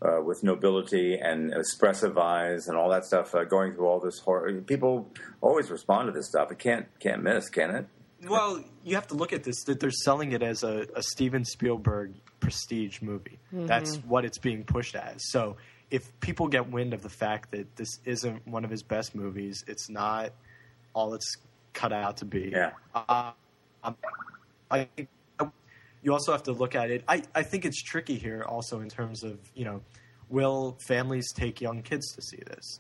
[0.04, 4.20] uh, with nobility and expressive eyes and all that stuff, uh, going through all this
[4.20, 4.62] horror?
[4.62, 5.10] People
[5.42, 6.52] always respond to this stuff.
[6.52, 7.88] It can't can't miss, can it?
[8.28, 11.46] Well, you have to look at this that they're selling it as a, a Steven
[11.46, 13.40] Spielberg prestige movie.
[13.52, 15.30] That's what it's being pushed as.
[15.30, 15.58] So
[15.92, 19.64] if people get wind of the fact that this isn't one of his best movies,
[19.68, 20.32] it's not
[20.94, 21.36] all it's
[21.74, 22.52] cut out to be.
[22.52, 22.72] Yeah.
[22.96, 23.32] Uh,
[23.84, 23.96] um,
[24.72, 24.88] I
[26.04, 27.04] you also have to look at it.
[27.08, 29.82] I, I think it's tricky here also in terms of, you know,
[30.30, 32.80] will families take young kids to see this?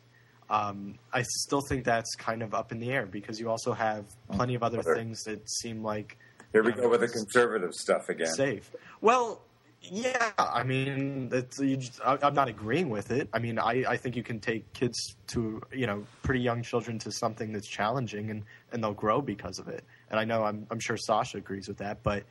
[0.49, 4.05] Um, I still think that's kind of up in the air because you also have
[4.31, 6.17] plenty of other Other- things that seem like
[6.51, 8.27] Here we go with the conservative stuff again.
[8.27, 8.69] safe.
[9.01, 9.41] Well,
[9.81, 13.27] yeah, I mean, that's, you just, I, I'm not agreeing with it.
[13.33, 16.99] I mean, I, I think you can take kids to, you know, pretty young children
[16.99, 19.83] to something that's challenging and, and they'll grow because of it.
[20.09, 22.23] And I know I'm, I'm sure Sasha agrees with that, but,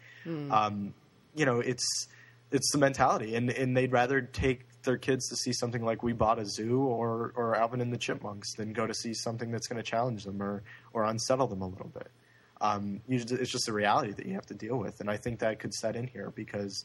[0.50, 0.94] um,
[1.34, 1.84] you know, it's,
[2.52, 6.12] it's the mentality and, and they'd rather take their kids to see something like We
[6.12, 9.66] Bought a Zoo or, or Alvin and the Chipmunks than go to see something that's
[9.66, 12.10] going to challenge them or, or unsettle them a little bit.
[12.60, 15.00] Um, you, just- it's just a reality that you have to deal with.
[15.00, 16.84] And I think that could set in here because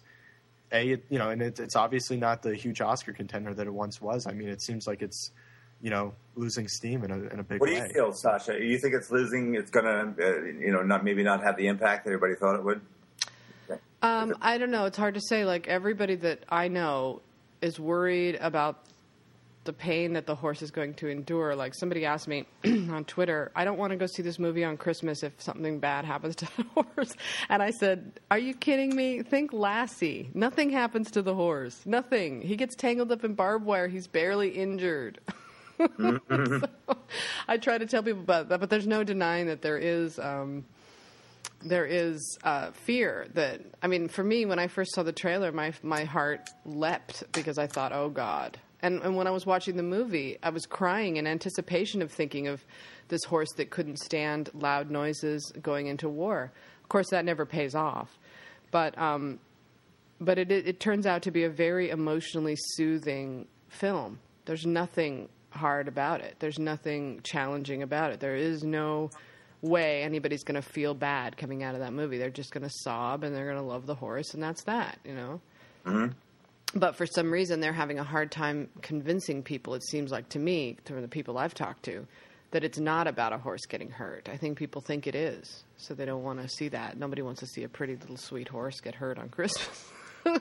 [0.71, 3.73] a it, you know, and it, it's obviously not the huge Oscar contender that it
[3.73, 4.27] once was.
[4.27, 5.31] I mean, it seems like it's
[5.81, 7.69] you know losing steam in a in a big way.
[7.69, 7.88] What do way.
[7.88, 8.60] you feel, Sasha?
[8.60, 9.55] You think it's losing?
[9.55, 12.55] It's going to, uh, you know, not maybe not have the impact that everybody thought
[12.55, 12.81] it would.
[14.01, 14.86] Um, I don't know.
[14.86, 15.45] It's hard to say.
[15.45, 17.21] Like everybody that I know
[17.61, 18.83] is worried about
[19.67, 21.55] the pain that the horse is going to endure.
[21.55, 24.77] Like somebody asked me on Twitter, I don't want to go see this movie on
[24.77, 27.13] Christmas if something bad happens to the horse.
[27.49, 29.21] And I said, Are you kidding me?
[29.21, 30.29] Think Lassie.
[30.33, 31.81] Nothing happens to the horse.
[31.85, 32.41] Nothing.
[32.41, 33.87] He gets tangled up in barbed wire.
[33.87, 35.19] He's barely injured.
[35.99, 36.69] so,
[37.47, 40.17] I try to tell people about that, but there's no denying that there is.
[40.17, 40.65] Um,
[41.61, 45.51] there is uh, fear that I mean, for me, when I first saw the trailer,
[45.51, 49.75] my my heart leapt because I thought, "Oh God!" And and when I was watching
[49.77, 52.63] the movie, I was crying in anticipation of thinking of
[53.07, 56.51] this horse that couldn't stand loud noises going into war.
[56.83, 58.17] Of course, that never pays off,
[58.71, 59.39] but um,
[60.21, 64.19] but it, it it turns out to be a very emotionally soothing film.
[64.45, 66.35] There's nothing hard about it.
[66.39, 68.19] There's nothing challenging about it.
[68.19, 69.09] There is no
[69.61, 72.17] way anybody's going to feel bad coming out of that movie.
[72.17, 74.99] They're just going to sob and they're going to love the horse, and that's that,
[75.03, 75.41] you know.
[75.85, 76.13] Mm-hmm.
[76.75, 79.73] But for some reason, they're having a hard time convincing people.
[79.73, 82.05] It seems like to me, from the people I've talked to,
[82.51, 84.29] that it's not about a horse getting hurt.
[84.31, 86.97] I think people think it is, so they don't want to see that.
[86.97, 89.85] Nobody wants to see a pretty little sweet horse get hurt on Christmas.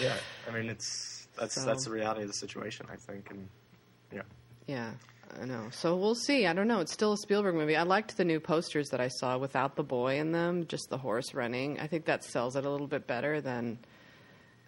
[0.00, 0.14] Yeah,
[0.48, 3.48] I mean it's that's So- that's the reality of the situation, I think, and
[4.12, 4.22] yeah.
[4.66, 4.90] Yeah,
[5.40, 5.68] I know.
[5.70, 6.46] So we'll see.
[6.46, 6.80] I don't know.
[6.80, 7.76] It's still a Spielberg movie.
[7.76, 10.98] I liked the new posters that I saw without the boy in them, just the
[10.98, 11.80] horse running.
[11.80, 13.78] I think that sells it a little bit better than.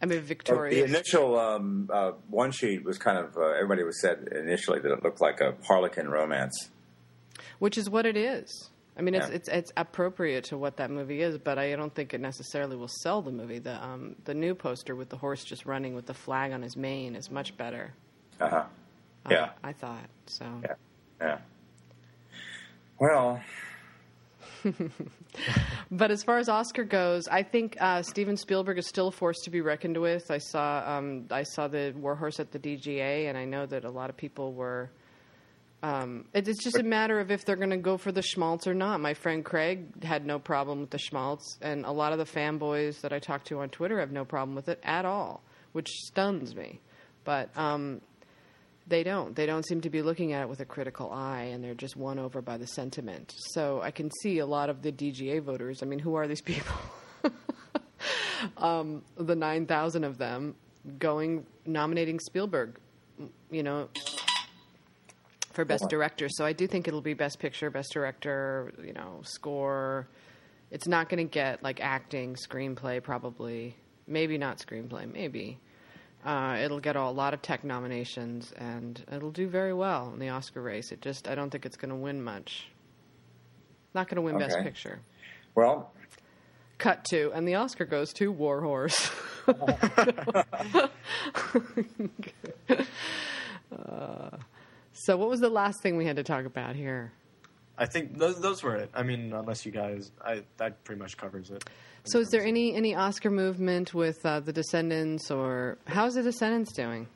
[0.02, 0.74] I mean, Victoria.
[0.74, 4.90] the initial um, uh, one sheet was kind of uh, everybody was said initially that
[4.90, 6.68] it looked like a Harlequin romance.
[7.58, 8.70] which is what it is.
[8.96, 9.34] I mean, it's Yeah.
[9.34, 12.90] it's it's appropriate to what that movie is, but I don't think it necessarily will
[13.02, 13.58] sell the movie.
[13.58, 16.76] The um the new poster with the horse just running with the flag on his
[16.76, 17.92] mane is much better.
[18.40, 18.64] Uh huh.
[19.30, 19.50] Yeah.
[19.62, 20.46] I thought so.
[20.62, 20.74] Yeah.
[21.20, 21.38] Yeah.
[22.98, 23.40] Well,
[25.90, 29.40] But as far as Oscar goes, I think uh, Steven Spielberg is still a force
[29.44, 30.30] to be reckoned with.
[30.30, 33.90] I saw um, I saw the Warhorse at the DGA, and I know that a
[33.90, 34.90] lot of people were.
[35.82, 38.66] Um, it, it's just a matter of if they're going to go for the schmaltz
[38.66, 39.00] or not.
[39.00, 43.00] My friend Craig had no problem with the schmaltz, and a lot of the fanboys
[43.02, 46.56] that I talked to on Twitter have no problem with it at all, which stuns
[46.56, 46.80] me.
[47.24, 48.00] But um,
[48.86, 49.34] they don't.
[49.34, 51.96] They don't seem to be looking at it with a critical eye, and they're just
[51.96, 53.32] won over by the sentiment.
[53.52, 55.82] So I can see a lot of the DGA voters.
[55.82, 56.74] I mean, who are these people?
[58.58, 60.54] um, the nine thousand of them
[60.98, 62.78] going nominating Spielberg.
[63.50, 63.88] You know,
[65.52, 66.28] for best director.
[66.28, 68.72] So I do think it'll be best picture, best director.
[68.84, 70.08] You know, score.
[70.70, 73.76] It's not going to get like acting, screenplay, probably.
[74.06, 75.10] Maybe not screenplay.
[75.10, 75.58] Maybe.
[76.24, 80.30] Uh, it'll get a lot of tech nominations, and it'll do very well in the
[80.30, 80.90] Oscar race.
[80.90, 82.68] It just, I don't think it's going to win much.
[83.94, 85.00] Not going to win Best Picture.
[85.54, 85.92] well,
[86.78, 89.10] Cut to, and the Oscar goes to Warhorse.
[89.46, 89.58] uh,
[94.92, 97.12] so, what was the last thing we had to talk about here?
[97.78, 98.90] I think those those were it.
[98.92, 101.64] I mean, unless you guys, I that pretty much covers it.
[102.06, 106.72] So, is there any any Oscar movement with uh, the Descendants, or how's the Descendants
[106.72, 107.06] doing?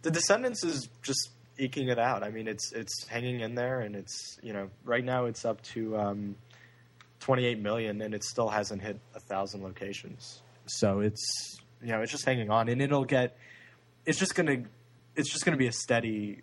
[0.00, 2.22] The Descendants is just eking it out.
[2.22, 5.62] I mean, it's it's hanging in there, and it's you know right now it's up
[5.74, 6.36] to um,
[7.20, 10.40] 28 million, and it still hasn't hit a thousand locations.
[10.64, 13.36] So it's you know it's just hanging on, and it'll get.
[14.06, 14.62] It's just gonna,
[15.14, 16.40] it's just gonna be a steady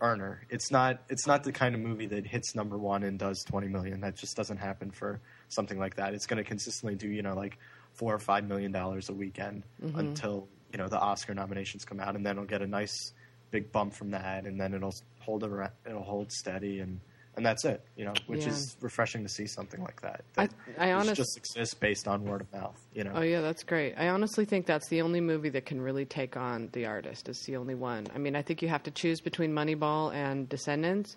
[0.00, 0.42] earner.
[0.48, 3.68] It's not it's not the kind of movie that hits number one and does 20
[3.68, 4.00] million.
[4.00, 5.20] That just doesn't happen for
[5.54, 6.14] something like that.
[6.14, 7.58] It's going to consistently do you know like
[7.92, 9.98] four or five million dollars a weekend mm-hmm.
[9.98, 13.12] until you know the Oscar nominations come out, and then it'll get a nice
[13.50, 17.00] big bump from that, and then it'll hold a, it'll hold steady, and
[17.36, 17.84] and that's it.
[17.96, 18.50] You know, which Yeah.
[18.50, 20.24] is refreshing to see something like that.
[20.36, 22.80] I- that I is honest- just exists based on word of mouth.
[22.92, 23.94] You know, Oh yeah, that's great.
[23.96, 27.28] I honestly think that's the only movie that can really take on the artist.
[27.28, 28.06] It's the only one.
[28.14, 31.16] I mean, I think you have to choose between Moneyball and Descendants,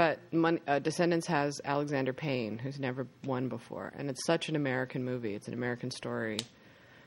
[0.00, 4.56] but Mon- uh, Descendants has Alexander Payne, who's never won before, and it's such an
[4.56, 5.34] American movie.
[5.34, 6.38] It's an American story.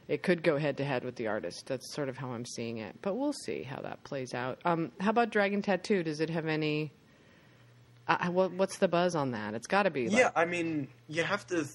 [0.08, 1.65] It could go head to head with the artist.
[1.65, 4.60] That's sort of how I'm seeing it, but we'll see how that plays out.
[4.63, 6.03] Um, how about Dragon Tattoo?
[6.03, 6.93] Does it have any?
[8.08, 9.56] Uh, what, what's the buzz on that?
[9.56, 10.10] It's got to be.
[10.10, 11.67] Like, Yeah, I mean, you have to.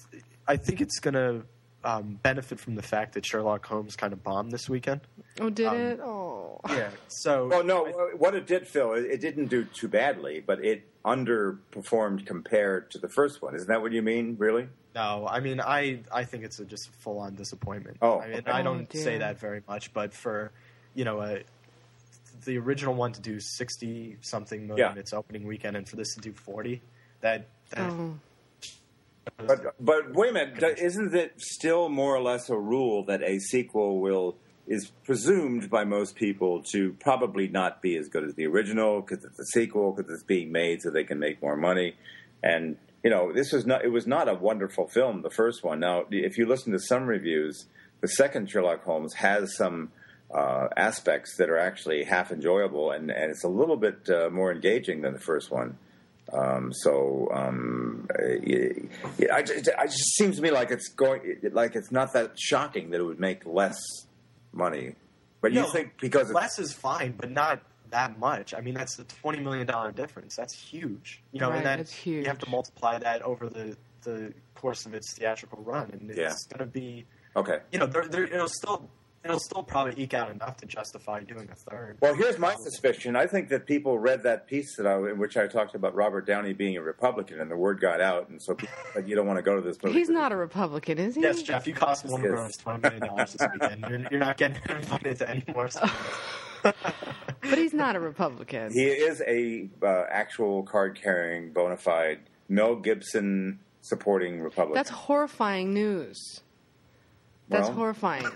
[0.47, 1.43] I think it's going to
[1.83, 5.01] um, benefit from the fact that Sherlock Holmes kind of bombed this weekend.
[5.41, 5.99] Oh, did um, it?
[5.99, 6.61] Oh.
[6.69, 6.91] Yeah.
[7.09, 7.49] So.
[7.49, 7.87] well, no.
[8.17, 12.97] What it did, Phil, it, it didn't do too badly, but it underperformed compared to
[12.97, 13.55] the first one.
[13.55, 14.35] Isn't that what you mean?
[14.37, 14.67] Really?
[14.95, 17.97] No, I mean, I I think it's a just full on disappointment.
[18.01, 18.51] Oh, I mean, okay.
[18.51, 19.03] I Oh, don't dear.
[19.03, 20.51] say that very much, but for
[20.95, 21.39] you know, uh,
[22.45, 24.99] the original one to do sixty something million Yeah.
[24.99, 26.81] its opening weekend, and for this to do forty,
[27.21, 27.47] that.
[27.71, 28.15] that Oh.
[29.37, 33.37] But but wait a minute, isn't it still more or less a rule that a
[33.39, 34.37] sequel will
[34.69, 39.25] is presumed by most people to probably not be as good as the original because
[39.25, 41.95] it's a sequel because it's being made so they can make more money.
[42.43, 45.23] And you know, this was not it was not a wonderful film.
[45.23, 45.79] The first one.
[45.79, 47.65] Now, if you listen to some reviews,
[48.01, 49.91] the second Sherlock Holmes has some.
[50.31, 54.51] Uh, aspects that are actually half enjoyable, and, and it's a little bit uh, more
[54.51, 55.75] engaging than the first one.
[56.31, 61.75] Um, so um, it, it, it, it just seems to me like it's going like
[61.75, 63.79] it's not that shocking that it would make less
[64.51, 64.95] money.
[65.41, 68.53] But you No, think because it's, less is fine, but not that much.
[68.53, 70.35] I mean, that's a twenty million dollar difference.
[70.35, 71.21] That's huge.
[71.31, 74.85] You know, Right, and then it's you have to multiply that over the the course
[74.85, 76.33] of its theatrical run, and it's Yeah.
[76.57, 77.59] going to be, okay.
[77.71, 78.89] you know, there, there, it'll still
[79.23, 81.97] it'll still probably eke out enough to justify doing a third.
[82.01, 83.15] Well, here's my suspicion.
[83.15, 86.25] I think that people read that piece that I, in which I talked about Robert
[86.25, 89.27] Downey being a Republican, and the word got out, and so people said, "You don't
[89.27, 91.21] want to go to this movie." He's not a Republican, is he?
[91.21, 92.35] Yes, Jeff, you cost Warner Yes.
[92.39, 92.57] Bros.
[92.57, 93.85] twenty million dollars this weekend.
[93.89, 95.69] You're, you're not getting invited to any more.
[96.61, 98.73] But he's not a Republican.
[98.73, 104.75] He is a uh, actual card carrying, bona fide Mel Gibson supporting Republican.
[104.75, 106.41] That's horrifying news.
[107.47, 108.27] That's Well- horrifying.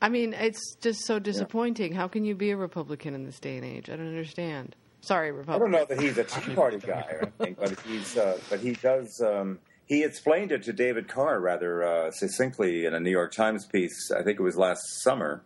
[0.00, 1.92] I mean, it's just so disappointing.
[1.92, 3.90] How can you be a Republican in this day and age?
[3.90, 4.76] I don't understand.
[5.00, 5.74] Sorry, Republican.
[5.74, 8.60] I don't know that he's a Tea Party guy or anything, but he's uh, but
[8.60, 9.20] he does.
[9.20, 13.66] Um, he explained it to David Carr rather uh, succinctly in a New York Times
[13.66, 14.10] piece.
[14.10, 15.42] I think it was last summer.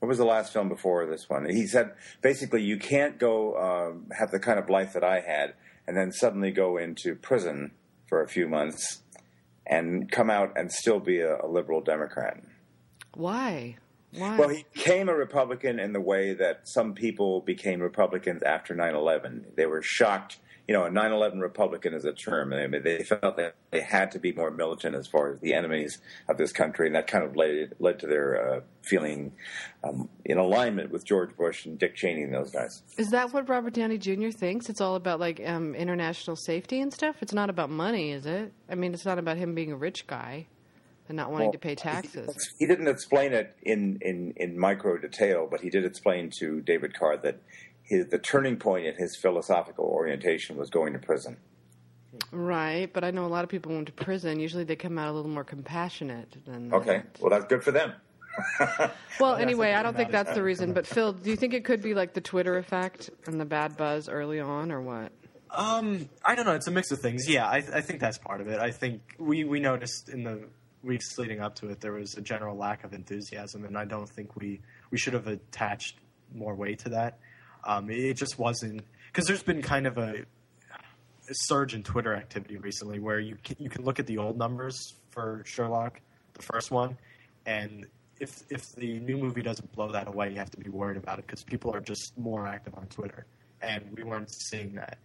[0.00, 1.48] What was the last film before this one?
[1.48, 5.54] He said basically you can't go um, have the kind of life that I had
[5.86, 7.72] and then suddenly go into prison
[8.06, 9.02] for a few months
[9.66, 12.38] and come out and still be a, a liberal Democrat.
[13.14, 13.76] Why?
[14.12, 18.94] Well, he became a Republican in the way that some people became Republicans after 9
[18.94, 19.46] 11.
[19.56, 20.38] They were shocked.
[20.68, 22.52] You know, a 9 11 Republican is a term.
[22.52, 25.54] I mean, they felt that they had to be more militant as far as the
[25.54, 29.32] enemies of this country, and that kind of led, led to their uh, feeling
[29.84, 32.82] um, in alignment with George Bush and Dick Cheney and those guys.
[32.98, 34.30] Is that what Robert Downey Jr.
[34.30, 34.68] thinks?
[34.68, 37.16] It's all about like um, international safety and stuff.
[37.20, 38.52] It's not about money, is it?
[38.68, 40.48] I mean, it's not about him being a rich guy
[41.08, 42.54] and not wanting Well, to pay taxes.
[42.58, 46.98] He didn't explain it in, in, in micro detail, but he did explain to David
[46.98, 47.38] Carr that
[47.82, 51.36] his, the turning point in his philosophical orientation was going to prison.
[52.32, 54.40] Right, but I know a lot of people went to prison.
[54.40, 56.72] Usually, they come out a little more compassionate than.
[56.72, 57.92] Okay, well, that's good for them.
[59.18, 60.74] Well, that's anyway, I don't think that's the reason.
[60.74, 63.78] But Phil, do you think it could be like the Twitter effect and the bad
[63.78, 65.10] buzz early on, or what?
[65.50, 66.52] Um, I don't know.
[66.52, 67.26] It's a mix of things.
[67.30, 68.60] Yeah, I, I think that's part of it.
[68.60, 70.48] I think we, we noticed in the
[70.86, 74.08] weeks leading up to it there was a general lack of enthusiasm, and I don't
[74.08, 75.98] think we we should have attached
[76.34, 77.18] more weight to that.
[77.64, 80.24] Um, it just wasn't because there's been kind of a,
[81.28, 84.38] a surge in Twitter activity recently where you can, you can look at the old
[84.38, 86.00] numbers for Sherlock,
[86.34, 86.96] the first one,
[87.44, 87.86] and
[88.20, 91.18] if if the new movie doesn't blow that away, you have to be worried about
[91.18, 93.26] it because people are just more active on Twitter,
[93.60, 94.98] and we weren't seeing that.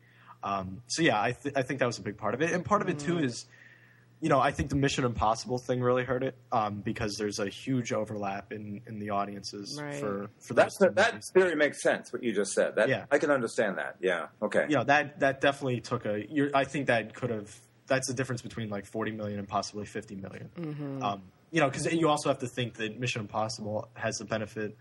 [0.44, 2.66] Um, so yeah, I, th- I think that was a big part of it, and
[2.66, 3.46] part of it too is,
[4.22, 7.50] you know, I think the Mission Impossible thing really hurt it um, because there's a
[7.50, 9.96] huge overlap in, in the audiences Right.
[9.96, 11.32] for for That's those that movies.
[11.34, 12.14] theory makes sense.
[12.14, 12.76] What you just said.
[12.76, 13.06] That Yeah.
[13.12, 13.96] I can understand that.
[14.00, 14.28] Yeah.
[14.42, 14.66] Okay.
[14.70, 16.24] you know that that definitely took a.
[16.30, 17.54] You're, I think that could have.
[17.88, 21.00] That's the difference between like 40 million and possibly 50 million.
[21.04, 24.78] Um, you know, because you also have to think that Mission Impossible has the benefit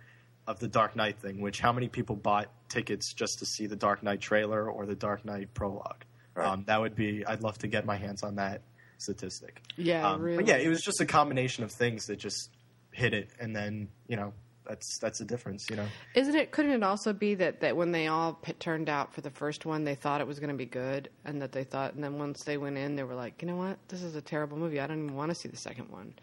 [0.47, 1.41] of the Dark Knight thing.
[1.41, 4.95] Which how many people bought tickets just to see the Dark Knight trailer or the
[4.95, 6.05] Dark Knight prologue?
[6.35, 6.47] Right.
[6.47, 7.25] Um, that would be.
[7.27, 8.61] I'd love to get my hands on that
[9.01, 9.63] statistic.
[9.77, 10.37] Yeah, Um, really.
[10.45, 12.51] But yeah, it was just a combination of things that just
[12.93, 14.33] hit it, and then you know
[14.67, 15.69] that's that's the difference.
[15.71, 15.87] You know.
[16.15, 16.51] Isn't it?
[16.53, 19.65] Couldn't it also be that, that when they all p- turned out for the first
[19.67, 22.19] one, they thought it was going to be good, and that they thought, and then
[22.19, 24.81] once they went in, they were like, you know what, this is a terrible movie.
[24.81, 26.15] I don't even want to see the second one.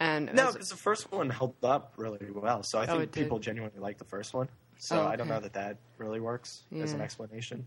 [0.00, 2.64] And No, because the first one held up really well.
[2.64, 3.22] So I Oh, think it did?
[3.22, 4.48] people genuinely like the first one.
[4.78, 7.64] So Oh, I don't know that that really works as an explanation.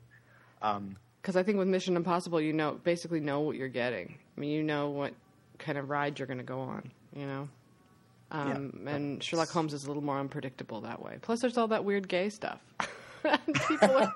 [0.62, 4.18] Um, because I think with Mission Impossible, you know, basically know what you're getting.
[4.38, 5.14] I mean, you know what
[5.60, 6.90] kind of ride you're going to go on.
[7.14, 7.50] You know,
[8.32, 11.18] um, and Sherlock Holmes is a little more unpredictable that way.
[11.22, 12.62] Plus, there's all that weird gay stuff.
[13.68, 14.14] People, are,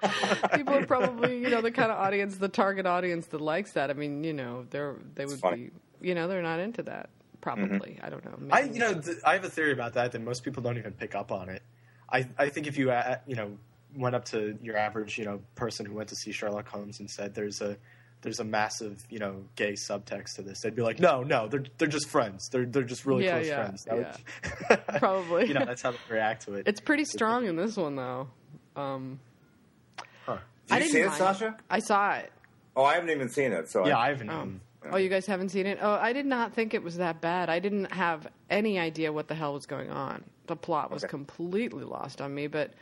[0.55, 3.89] people are probably, you know, the kind of audience, the target audience that likes that.
[3.89, 7.09] I mean, you know, they're they would be, you know, they're not into that.
[7.41, 8.55] Probably, I don't know.
[8.55, 8.75] I maybe.
[8.75, 11.13] you know th- I have a theory about that that most people don't even pick
[11.13, 11.61] up on it.
[12.09, 13.57] I I think if you uh, you know
[13.95, 17.09] went up to your average you know person who went to see Sherlock Holmes and
[17.09, 17.77] said there's a
[18.21, 21.63] there's a massive you know gay subtext to this, they'd be like, no, no, they're
[21.79, 22.47] they're just friends.
[22.51, 23.83] They're they're just really Yeah, close yeah, friends.
[23.85, 25.47] That would- Probably.
[25.47, 26.67] you know that's how they react to it.
[26.67, 28.27] It's pretty strong in this one, though.
[28.75, 29.19] Um,
[30.25, 30.37] Huh.
[30.67, 31.57] Did I you didn't see it, mind Sasha?
[31.69, 32.31] I saw it.
[32.75, 33.69] Oh, I haven't even seen it.
[33.69, 34.29] So Yeah, I, I haven't.
[34.29, 34.49] Oh.
[34.91, 35.79] oh, you guys haven't seen it?
[35.81, 37.49] Oh, I did not think it was that bad.
[37.49, 40.23] I didn't have any idea what the hell was going on.
[40.47, 41.09] the plot was Okay.
[41.09, 42.45] completely lost on me.
[42.47, 42.73] But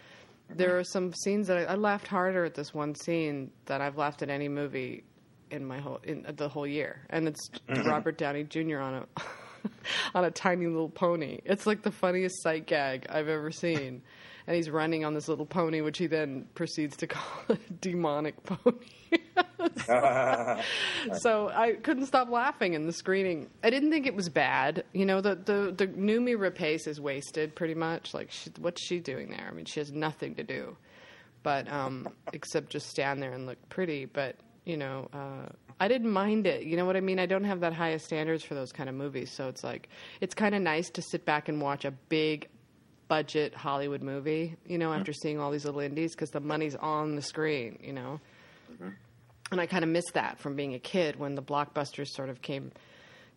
[0.50, 3.98] there are some scenes that I, I laughed harder at this one scene than I've
[3.98, 5.04] laughed at any movie
[5.52, 7.88] in my whole in the whole year, and it's mm-hmm.
[7.88, 8.80] Robert Downey Jr.
[8.80, 9.22] on a
[10.16, 11.40] on a tiny little pony.
[11.46, 14.02] It's like the funniest sight gag I've ever seen.
[14.48, 18.44] And he's running on this little pony, which he then proceeds to call a demonic
[18.44, 18.88] pony.
[21.20, 23.50] so I couldn't stop laughing in the screening.
[23.64, 24.84] I didn't think it was bad.
[24.94, 28.14] You know, the the the Noomi Rapace is wasted pretty much.
[28.14, 29.48] Like, she, what's she doing there?
[29.50, 30.78] I mean, she has nothing to do,
[31.44, 34.06] but um, except just stand there and look pretty.
[34.06, 35.50] But you know, uh,
[35.80, 36.64] I didn't mind it.
[36.64, 37.20] You know what I mean?
[37.20, 39.90] I don't have that highest standards for those kind of movies, so it's like
[40.22, 42.48] it's kind of nice to sit back and watch a big
[43.10, 44.56] budget Hollywood movie.
[44.66, 47.78] You know, after seeing all these little indies, because the money's on the screen.
[47.84, 48.22] You know
[49.52, 52.42] and I kind of missed that from being a kid when the blockbusters sort of
[52.42, 52.72] came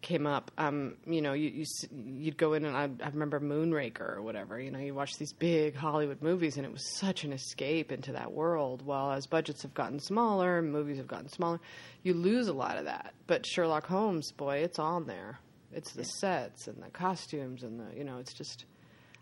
[0.02, 0.50] came up.
[0.58, 4.60] Um, you know, you, you you'd go in and I, I remember Moonraker or whatever.
[4.60, 8.12] You know, you watch these big Hollywood movies, and it was such an escape into
[8.12, 8.84] that world.
[8.84, 11.60] Well, as budgets have gotten smaller, and movies have gotten smaller,
[12.02, 13.14] you lose a lot of that.
[13.26, 15.38] But Sherlock Holmes, boy, it's on there.
[15.72, 18.66] It's the sets and the costumes and the you know, it's just.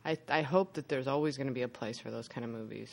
[0.05, 2.51] I I hope that there's always going to be a place for those kind of
[2.51, 2.91] movies.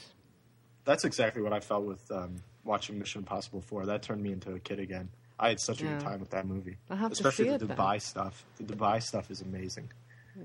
[0.84, 3.88] That's exactly what I felt with um, watching Mission Impossible 4.
[3.88, 5.10] That turned me into a kid again.
[5.40, 5.90] I had such a Yeah.
[5.94, 6.78] good time with that movie.
[6.90, 7.78] I'll have to Especially see the it then.
[7.78, 8.46] Dubai stuff.
[8.58, 9.90] The Dubai stuff is amazing.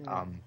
[0.07, 0.41] Um,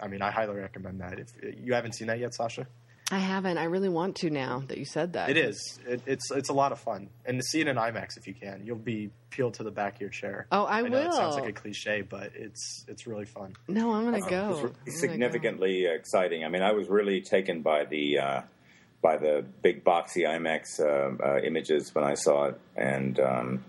[0.00, 1.18] I mean, I highly recommend that.
[1.18, 1.28] If
[1.64, 2.66] you haven't seen that yet, Sasha,
[3.10, 3.58] I haven't.
[3.58, 5.28] I really want to now that you said that.
[5.30, 5.78] it is.
[5.86, 8.32] It, it's it's a lot of fun, and to see it in IMAX if you
[8.34, 10.46] can, you'll be peeled to the back of your chair.
[10.50, 13.54] Oh, I know It sounds like a cliche, but it's it's really fun.
[13.68, 14.36] No, I'm gonna It's go.
[14.48, 14.90] really I'm gonna go.
[14.92, 16.44] significantly exciting.
[16.44, 18.40] I mean, I was really taken by the uh,
[19.02, 23.64] by the big boxy IMAX uh, uh, images when I saw it, and um,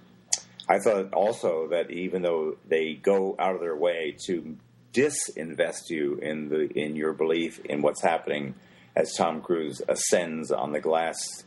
[0.70, 4.58] I thought also that even though they go out of their way to
[4.94, 8.54] disinvest you in the in your belief in what's happening
[8.96, 11.44] as Tom Cruise ascends on the glass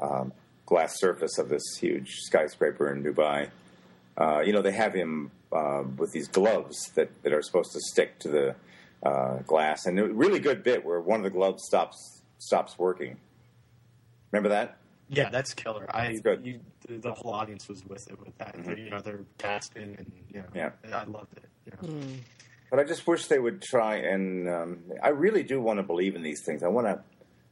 [0.00, 0.32] um,
[0.66, 3.48] glass surface of this huge skyscraper in Dubai.
[4.18, 7.80] Uh, you know, they have him uh, with these gloves that, that are supposed to
[7.80, 8.54] stick to the
[9.02, 13.16] uh, glass, and a really good bit where one of the gloves stops stops working.
[14.32, 14.78] Remember that?
[15.08, 15.86] Yeah, that's killer.
[15.94, 16.44] I That's good.
[16.44, 18.56] You, the, the whole audience was with it with that.
[18.76, 20.70] You know, they're gasping and you know, Yeah.
[20.92, 21.48] I loved it.
[21.64, 22.02] You know.
[22.70, 24.48] But I just wish they would try and.
[24.48, 26.62] Um, I really do want to believe in these things.
[26.62, 27.00] I want to.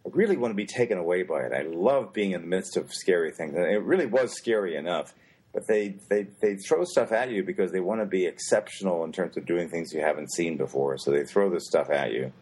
[0.06, 1.52] I really want to be taken away by it.
[1.52, 5.14] I love being in the midst of scary things, and it really was scary enough.
[5.52, 9.12] But they they they throw stuff at you because they want to be exceptional in
[9.12, 10.98] terms of doing things you haven't seen before.
[10.98, 12.32] So they throw this stuff at you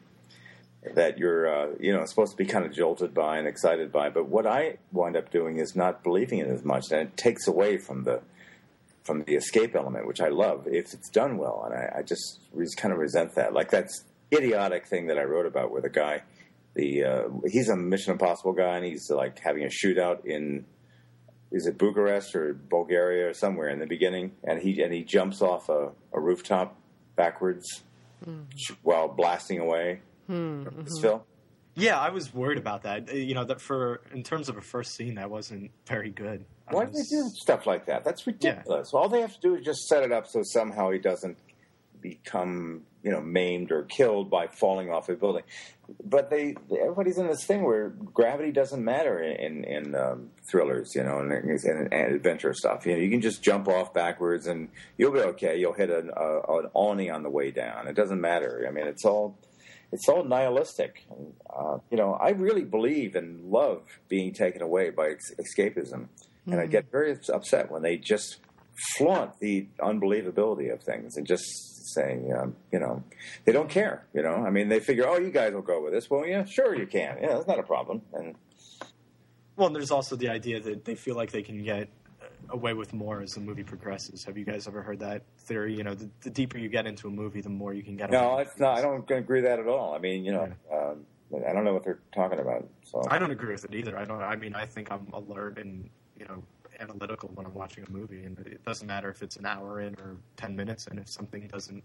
[0.95, 4.11] that you're uh, you know supposed to be kind of jolted by and excited by.
[4.11, 7.47] But what I wind up doing is not believing it as much, and it takes
[7.47, 8.21] away from the
[9.05, 11.65] from the escape element, which I love if it's done well.
[11.67, 13.53] And I, I just re- kind of resent that.
[13.53, 16.23] Like that's idiotic thing that I wrote about where the guy,
[16.75, 20.65] the uh, he's a Mission Impossible guy, and he's like having a shootout in
[21.53, 25.43] is it Bucharest or Bulgaria or somewhere in the beginning, and he and he jumps
[25.43, 26.77] off a, a rooftop
[27.15, 27.83] backwards
[28.57, 30.01] sh- while blasting away.
[30.85, 31.25] This Phil?
[31.75, 33.09] Yeah, I was worried about that.
[33.11, 36.45] Uh, You know, that for in terms of a first scene, that wasn't very good.
[36.69, 38.05] I Why do they do stuff like that?
[38.05, 38.93] That's ridiculous.
[38.93, 41.39] All they have to do is just set it up so somehow he doesn't
[42.01, 45.45] become, you know, maimed or killed by falling off a building.
[46.05, 51.03] But they, everybody's in this thing where gravity doesn't matter in in um, thrillers, you
[51.03, 52.87] know, and, and, and adventure stuff.
[52.87, 55.59] You know, you can just jump off backwards and you'll be okay.
[55.59, 57.87] You'll hit an, uh, an awning on the way down.
[57.89, 58.65] It doesn't matter.
[58.69, 59.37] I mean, it's all
[59.93, 61.07] it's all nihilistic.
[61.55, 66.09] Uh, you know, I really believe and love being taken away by ex- escapism,
[66.47, 68.39] and I get very upset when they just
[68.97, 71.45] flaunt the unbelievability of things and just
[71.95, 73.03] saying, um, you know,
[73.45, 74.07] they don't care.
[74.15, 76.09] You know, I mean, they figure, oh, you guys will go with this.
[76.09, 77.19] Well, yeah, sure you can.
[77.21, 78.03] Yeah, that's not a problem.
[78.15, 78.35] And
[79.57, 81.89] Well, and there's also the idea that they feel like they can get
[82.51, 84.25] away with more as the movie progresses.
[84.25, 85.75] Have you guys ever heard that theory?
[85.75, 88.11] You know, the, the deeper you get into a movie, the more you can get.
[88.11, 88.79] no, it's not.
[88.79, 89.95] I don't agree with that at all.
[89.95, 91.07] I mean, you know, um,
[91.49, 92.69] I don't know what they're talking about.
[92.83, 93.97] So I don't agree with it either.
[93.99, 94.23] I don't.
[94.23, 95.89] I mean, I think I'm alert and
[96.19, 96.43] you know
[96.81, 99.95] analytical when I'm watching a movie, and it doesn't matter if it's an hour in
[99.95, 101.83] or ten minutes and If something doesn't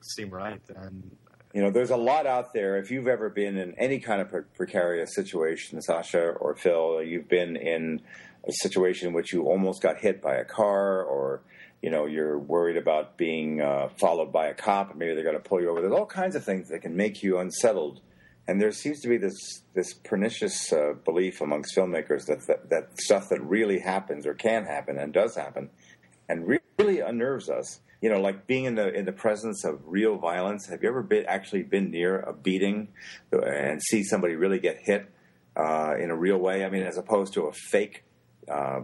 [0.00, 1.10] seem right, then
[1.52, 2.78] You know, there's a lot out there.
[2.78, 7.28] If you've ever been in any kind of pre- precarious situation, Sasha or Phil, you've
[7.28, 8.02] been in
[8.46, 11.42] a situation in which you almost got hit by a car, or
[11.82, 15.48] you know, you're worried about being uh, followed by a cop, maybe they're going to
[15.48, 15.80] pull you over.
[15.82, 18.00] There's all kinds of things that can make you unsettled,
[18.48, 23.00] and there seems to be this this pernicious uh, belief amongst filmmakers that, that that
[23.00, 25.70] stuff that really happens or can happen and does happen,
[26.28, 27.80] and re- really unnerves us.
[28.04, 30.68] you know, like being in the in the presence of real violence.
[30.68, 32.88] Have you ever been actually been near a beating
[33.32, 35.10] and see somebody really get hit
[35.56, 36.66] uh, in a real way?
[36.66, 38.04] I mean, as opposed to a fake
[38.50, 38.80] uh,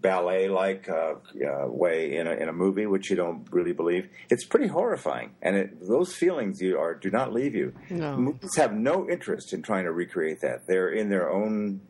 [0.00, 4.08] ballet like uh, uh, way in a, in a movie, which you don't really believe.
[4.30, 7.72] It's pretty horrifying, and it, those feelings you are do not leave you.
[7.90, 8.16] No.
[8.16, 10.66] Movies have no interest in trying to recreate that.
[10.66, 11.80] They're in their own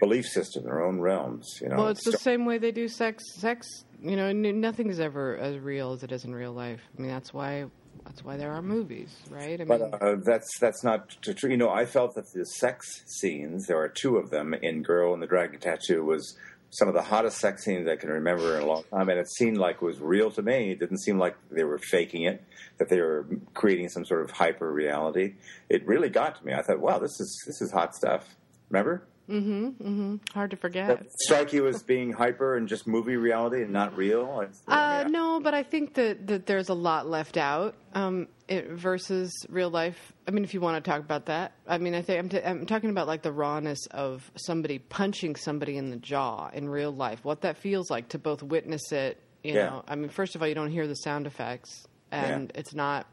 [0.00, 1.58] belief system, their own realms.
[1.60, 3.22] You know, Well, it's the same way they do sex.
[3.34, 3.66] Sex,
[4.02, 6.80] you know, nothing is ever as real as it is in real life.
[6.96, 7.66] I mean, that's why
[8.06, 9.60] that's why there are movies, right?
[9.60, 11.50] I mean, But uh, that's that's not true.
[11.50, 15.12] You know, I felt that the sex scenes, there are two of them in Girl
[15.12, 16.36] and the Dragon Tattoo, was
[16.70, 19.28] some of the hottest sex scenes I can remember in a long time, and it
[19.30, 20.70] seemed like it was real to me.
[20.70, 22.44] It didn't seem like they were faking it,
[22.78, 25.34] that they were creating some sort of hyper reality.
[25.68, 26.52] It really got to me.
[26.52, 28.36] I thought, wow, this is this is hot stuff.
[28.70, 29.06] Remember?
[29.28, 30.88] Hard to forget.
[30.88, 34.40] That strike you as being hyper and just movie reality and not real?
[34.42, 35.08] It's- Uh, yeah.
[35.08, 39.70] no, but I think that, that there's a lot left out um, it, versus real
[39.70, 40.12] life.
[40.26, 42.42] I mean, if you want to talk about that, I mean, I think I'm, t-
[42.44, 46.92] I'm talking about like the rawness of somebody punching somebody in the jaw in real
[46.92, 47.24] life.
[47.24, 49.20] What that feels like to both witness it.
[49.42, 49.66] You Yeah.
[49.66, 53.06] know, I mean, first of all, you don't hear the sound effects, and it's not.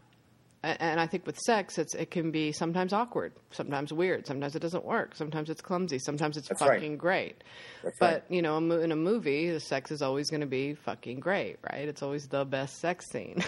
[0.63, 4.59] And I think with sex, it's it can be sometimes awkward, sometimes weird, sometimes it
[4.59, 6.79] doesn't work, sometimes it's clumsy, sometimes it's That's right.
[6.79, 7.43] fucking great.
[7.83, 8.23] That's but right.
[8.29, 11.85] you know, in a movie, the sex is always going to be fucking great, right?
[11.85, 13.43] It's always the best sex scene.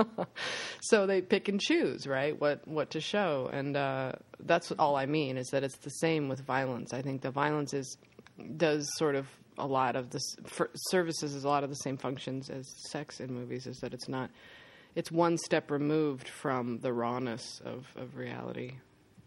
[0.80, 2.38] so they pick and choose, right?
[2.40, 6.30] What what to show, and uh, that's all I mean is that it's the same
[6.30, 6.94] with violence.
[6.94, 7.98] I think the violence is
[8.56, 9.26] does sort of
[9.58, 13.20] a lot of this for, services is a lot of the same functions as sex
[13.20, 13.66] in movies.
[13.66, 14.30] Is that it's not
[14.98, 18.78] it's one step removed from the rawness of, of reality,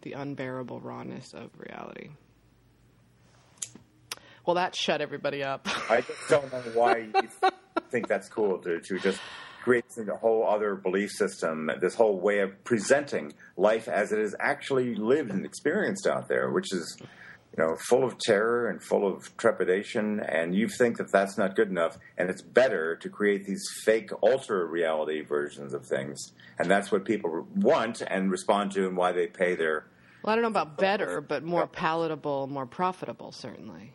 [0.01, 2.09] the unbearable rawness of reality.
[4.45, 5.69] Well, that shut everybody up.
[5.89, 7.51] I just don't know why you
[7.89, 9.21] think that's cool to, to just
[9.63, 14.35] create a whole other belief system, this whole way of presenting life as it is
[14.41, 16.97] actually lived and experienced out there, which is,
[17.57, 20.21] you know, full of terror and full of trepidation.
[20.21, 24.09] And you think that that's not good enough, and it's better to create these fake,
[24.21, 26.31] alter reality versions of things.
[26.59, 29.85] And that's what people want and respond to, and why they pay their.
[30.23, 33.93] well, I don't know about better, but more palatable, more profitable, certainly.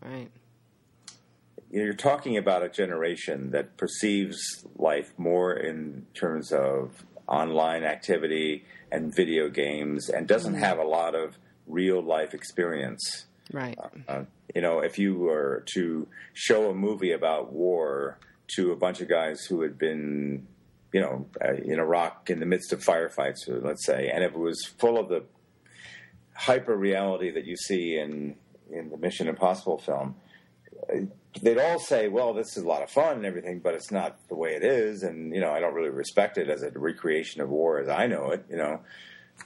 [0.00, 0.30] Right.
[1.70, 9.14] you're talking about a generation that perceives life more in terms of online activity and
[9.14, 10.62] video games and doesn't mm-hmm.
[10.62, 13.26] have a lot of real life experience.
[13.52, 13.78] Right.
[14.08, 18.18] Uh, you know, if you were to show a movie about war
[18.56, 20.46] to a bunch of guys who had been,
[20.92, 24.32] you know, uh, in Iraq in the midst of firefights, uh, let's say, and if
[24.32, 25.24] it was full of the
[26.34, 28.36] hyper reality that you see in
[28.70, 30.16] in the Mission Impossible film,
[30.92, 31.00] uh,
[31.42, 34.18] they'd all say, "Well, this is a lot of fun and everything, but it's not
[34.28, 37.40] the way it is." And you know, I don't really respect it as a recreation
[37.40, 38.44] of war as I know it.
[38.50, 38.80] You know,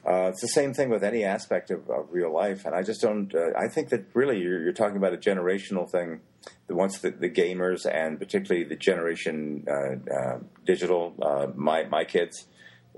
[0.06, 3.00] uh, it's the same thing with any aspect of, of real life, and I just
[3.00, 3.34] don't.
[3.34, 6.20] Uh, I think that really you're, you're talking about a generational thing.
[6.66, 12.04] The once the, the gamers and particularly the generation uh, uh, digital, uh, my my
[12.04, 12.46] kids,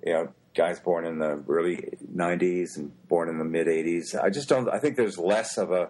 [0.04, 4.14] you know, guys born in the early '90s and born in the mid '80s.
[4.22, 4.68] I just don't.
[4.68, 5.88] I think there's less of a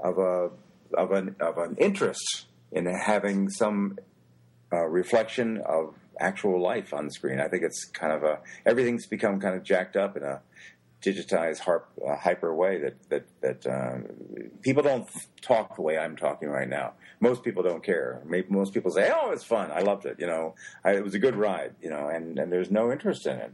[0.00, 0.50] of a
[0.94, 3.98] of an of an interest in having some
[4.72, 7.40] uh, reflection of actual life on the screen.
[7.40, 10.40] I think it's kind of a everything's become kind of jacked up in a
[11.02, 13.98] digitized, harp, uh, hyper way that that that uh,
[14.62, 15.08] people don't
[15.40, 16.94] talk the way I'm talking right now.
[17.20, 18.20] Most people don't care.
[18.24, 19.70] Maybe most people say, "Oh, it's fun.
[19.70, 20.16] I loved it.
[20.18, 20.54] You know,
[20.84, 21.74] I, it was a good ride.
[21.80, 23.52] You know," and and there's no interest in it.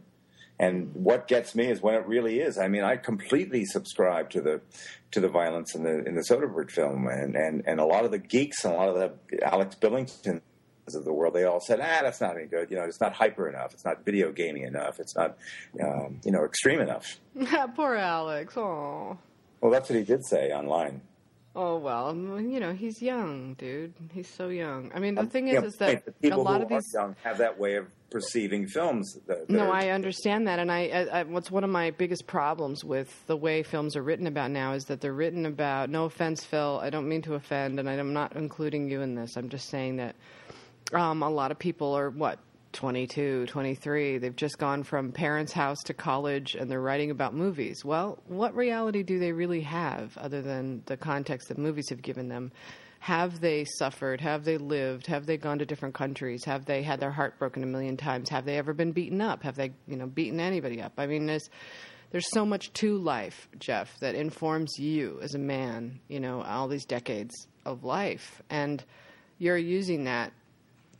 [0.59, 2.59] And what gets me is when it really is.
[2.59, 4.61] I mean, I completely subscribe to the
[5.11, 8.11] to the violence in the in the Soderbergh film, and and and a lot of
[8.11, 10.41] the geeks and a lot of the Alex Billington
[10.89, 12.71] of the world, they all said, ah, that's not any good.
[12.71, 13.73] You know, it's not hyper enough.
[13.73, 15.01] It's not video gaming enough.
[15.01, 15.37] It's not,
[15.83, 17.19] um, you know, extreme enough.
[17.77, 18.55] Poor Alex.
[18.57, 19.17] Oh.
[19.61, 21.01] Well, that's what he did say online.
[21.57, 23.95] Oh well, um, you know he's young, dude.
[24.13, 24.91] He's so young.
[24.93, 26.93] I mean, the thing is, know, is that a lot who of these.
[26.93, 29.17] young have that way of perceiving films.
[29.29, 32.27] That, that No, I understand that, and I, I, I what's one of my biggest
[32.27, 35.91] problems with the way films are written about now is that they're written about.
[35.91, 36.81] No offense, Phil.
[36.83, 39.37] I don't mean to offend, and I'm not including you in this.
[39.37, 40.17] I'm just saying that
[40.93, 42.39] um, a lot of people are what
[42.75, 44.19] 22, 23.
[44.19, 47.85] They've just gone from parents' house to college, and they're writing about movies.
[47.85, 52.29] Well, what reality do they really have other than the context that movies have given
[52.29, 52.53] them?
[52.99, 54.21] Have they suffered?
[54.21, 55.07] Have they lived?
[55.07, 56.45] Have they gone to different countries?
[56.45, 58.31] Have they had their heart broken a million times?
[58.31, 59.43] Have they ever been beaten up?
[59.43, 60.95] Have they, you know, beaten anybody up?
[60.99, 61.49] I mean, there's
[62.11, 66.01] there's so much to life, Jeff, that informs you as a man.
[66.09, 68.83] You know, all these decades of life, and
[69.39, 70.33] you're using that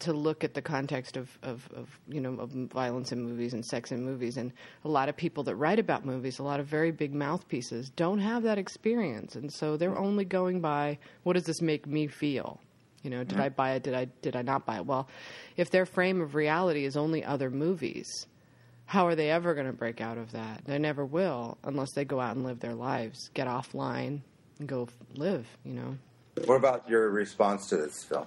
[0.05, 3.65] to look at the context of, of, of you know of violence in movies and
[3.65, 4.53] sex in movies, and
[4.85, 8.19] a lot of people that write about movies, a lot of very big mouthpieces, don't
[8.19, 10.05] have that experience, and so they're mm-hmm.
[10.05, 12.61] only going by what does this make me feel.
[13.03, 13.57] You know, did I mm-hmm.
[13.57, 13.83] buy it?
[13.83, 14.87] Did I did I not buy it?
[14.87, 15.09] Well,
[15.57, 18.27] if their frame of reality is only other movies,
[18.87, 20.65] how are they ever going to break out of that?
[20.65, 24.23] They never will unless they go out and live their lives, get offline,
[24.59, 25.47] and go live.
[25.65, 25.99] You know.
[26.47, 28.27] What about your response to this film?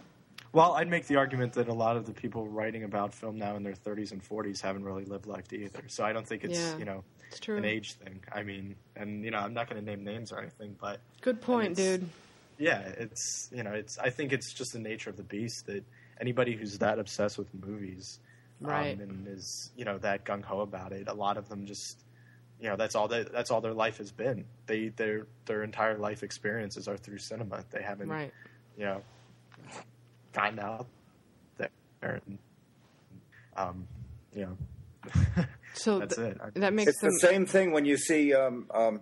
[0.58, 3.56] Well, I'd make the argument that a lot of the people writing about film now
[3.58, 5.84] in their 30s and 40s haven't really lived life either.
[5.86, 8.24] So I don't think it's Yeah, you know it's an age thing.
[8.34, 11.42] I mean, and you know, I'm not going to name names or anything, but Good
[11.42, 12.10] point, dude.
[12.58, 15.84] yeah, it's you know, it's I think it's just the nature of the beast that
[16.20, 18.20] anybody who's that obsessed with movies,
[18.60, 19.00] Right.
[19.00, 22.04] um, and is you know that gung ho about it, a lot of them just
[22.60, 24.44] you know that's all that that's all their life has been.
[24.66, 27.64] They their their entire life experiences are through cinema.
[27.70, 28.34] They haven't Right.
[28.76, 29.04] you know
[30.38, 30.86] gotten out
[32.00, 32.38] there and
[33.56, 33.88] um,
[34.36, 34.58] you know
[35.74, 36.38] So that's th- it.
[36.44, 37.12] I- that makes It's them.
[37.12, 38.34] the same thing when you see.
[38.34, 39.02] Um, um,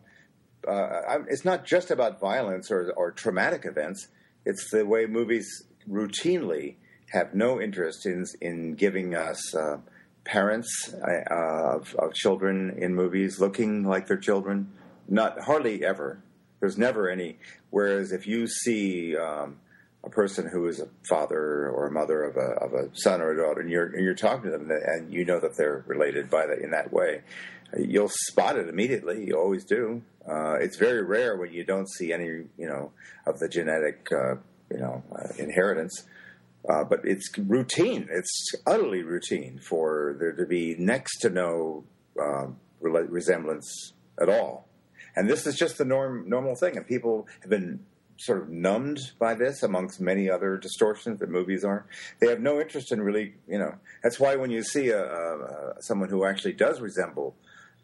[0.67, 4.07] uh, I'm- it's not just about violence or, or traumatic events.
[4.45, 5.47] It's the way movies
[5.89, 6.75] routinely
[7.11, 9.77] have no interest in in giving us uh,
[10.23, 14.71] parents uh, of, of children in movies looking like their children.
[15.07, 16.19] Not hardly ever.
[16.61, 17.37] There's never any.
[17.71, 19.57] Whereas if you see um,
[20.05, 23.31] a person who is a father or a mother of a of a son or
[23.31, 26.29] a daughter, and you're and you're talking to them, and you know that they're related
[26.29, 27.21] by that in that way,
[27.77, 29.25] you'll spot it immediately.
[29.25, 30.01] You always do.
[30.27, 32.91] Uh, it's very rare when you don't see any, you know,
[33.27, 34.35] of the genetic, uh,
[34.71, 36.03] you know, uh, inheritance.
[36.67, 38.07] Uh, but it's routine.
[38.11, 41.83] It's utterly routine for there to be next to no
[42.17, 44.67] rela- resemblance at all.
[45.15, 46.75] And this is just the norm, normal thing.
[46.75, 47.85] And people have been
[48.17, 51.85] sort of numbed by this, amongst many other distortions that movies are.
[52.19, 53.75] They have no interest in really, you know.
[54.03, 57.35] That's why when you see a, a, someone who actually does resemble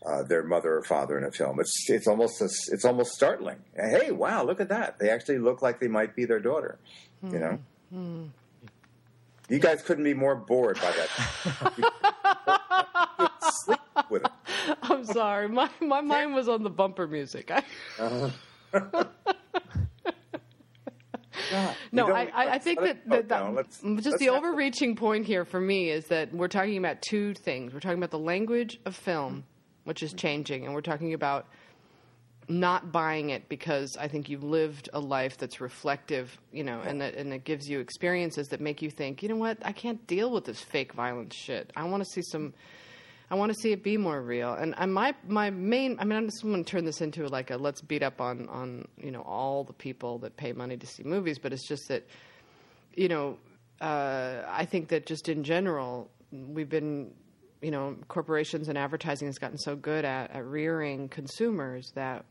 [0.06, 3.58] uh, their mother or father in a film, it's it's almost a, it's almost startling.
[3.76, 5.00] Hey, wow, look at that!
[5.00, 6.80] They actually look like they might be their daughter.
[7.24, 7.60] You know.
[7.92, 8.26] Hmm, hmm.
[9.50, 11.10] You guys couldn't be more bored by that.
[13.66, 13.80] Sleep
[14.10, 14.32] with it.
[14.82, 17.52] I'm sorry, my my mind was on the bumper music.
[17.52, 17.64] I,
[18.00, 18.30] uh-huh.
[21.52, 23.54] God, no, I, I, think that, that, that.
[23.54, 27.34] Let's- just let's the overreaching point here for me is that we're talking about two
[27.34, 27.74] things.
[27.74, 29.44] We're talking about the language of film,
[29.84, 31.48] which is changing, and we're talking about
[32.48, 37.02] not buying it because I think you've lived a life that's reflective, you know, and
[37.02, 40.06] that and it gives you experiences that make you think, you know what, I can't
[40.08, 41.72] deal with this fake violence shit.
[41.76, 42.54] I want to see some.
[43.32, 44.54] I want to see it be more real.
[44.54, 47.50] And I, my my main, I mean, I'm just going to turn this into like
[47.50, 50.86] a let's beat up on on you know all the people that pay money to
[50.86, 52.06] see movies, but it's just that
[52.94, 53.38] you know,
[53.80, 57.14] uh, I think that just in general, we've been,
[57.62, 62.26] you know, corporations and advertising has gotten so good at, at rearing consumers that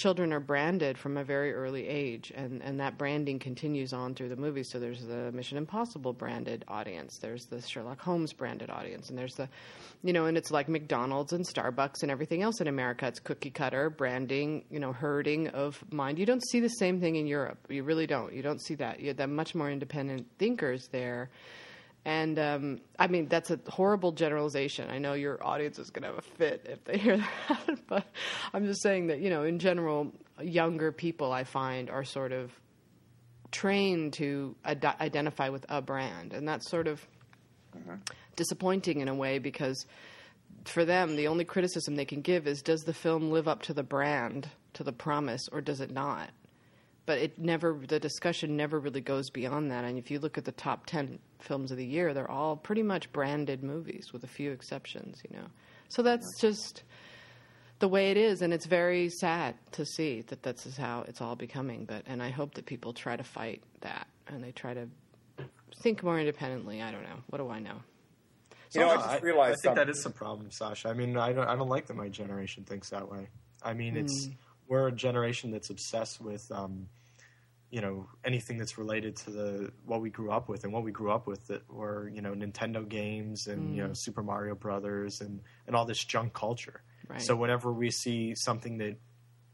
[0.00, 4.30] children are branded from a very early age, and, and that branding continues on through
[4.30, 4.68] the movies.
[4.72, 9.34] So there's the Mission Impossible branded audience, there's the Sherlock Holmes branded audience, and there's
[9.34, 9.48] the,
[10.02, 13.06] you know, and it's like McDonald's and Starbucks and everything else in America.
[13.06, 16.18] It's cookie cutter branding, you know, herding of mind.
[16.18, 17.58] You don't see the same thing in Europe.
[17.68, 18.32] You really don't.
[18.32, 19.00] You don't see that.
[19.00, 21.28] You have much more independent thinkers there.
[22.04, 24.88] And um, I mean, that's a horrible generalization.
[24.90, 28.06] I know your audience is going to have a fit if they hear that, but
[28.54, 32.52] I'm just saying that, you know, in general, younger people I find are sort of
[33.50, 36.32] trained to ad- identify with a brand.
[36.32, 37.06] And that's sort of
[38.36, 39.86] disappointing in a way because
[40.64, 43.74] for them, the only criticism they can give is does the film live up to
[43.74, 46.30] the brand, to the promise, or does it not?
[47.10, 49.82] But it never, the discussion never really goes beyond that.
[49.84, 52.84] And if you look at the top 10 films of the year, they're all pretty
[52.84, 55.46] much branded movies with a few exceptions, you know.
[55.88, 56.84] So that's just
[57.80, 58.42] the way it is.
[58.42, 61.84] And it's very sad to see that that's is how it's all becoming.
[61.84, 64.86] But, and I hope that people try to fight that and they try to
[65.82, 66.80] think more independently.
[66.80, 67.16] I don't know.
[67.30, 67.82] What do I know?
[68.72, 69.88] You know, I just realized I think that something.
[69.96, 70.90] is the problem, Sasha.
[70.90, 73.26] I mean, I don't, I don't like that my generation thinks that way.
[73.64, 74.32] I mean, it's Hmm.
[74.68, 76.86] we're a generation that's obsessed with, um,
[77.70, 80.90] you know, anything that's related to the what we grew up with, and what we
[80.90, 85.20] grew up with that were, you know, Nintendo games and you know Super Mario Brothers
[85.20, 86.82] and and all this junk culture.
[87.08, 87.22] Right.
[87.22, 88.96] So whenever we see something that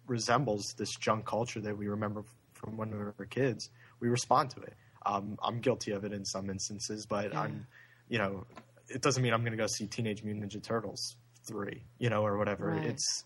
[0.06, 4.60] resembles this junk culture that we remember from when we were kids, we respond to
[4.60, 4.74] it.
[5.04, 7.40] Um, I'm guilty of it in some instances, but Yeah.
[7.42, 7.66] I'm,
[8.08, 8.46] you know,
[8.88, 12.24] it doesn't mean I'm going to go see Teenage Mutant Ninja Turtles three, you know,
[12.24, 12.66] or whatever.
[12.68, 12.86] Right.
[12.86, 13.24] It's,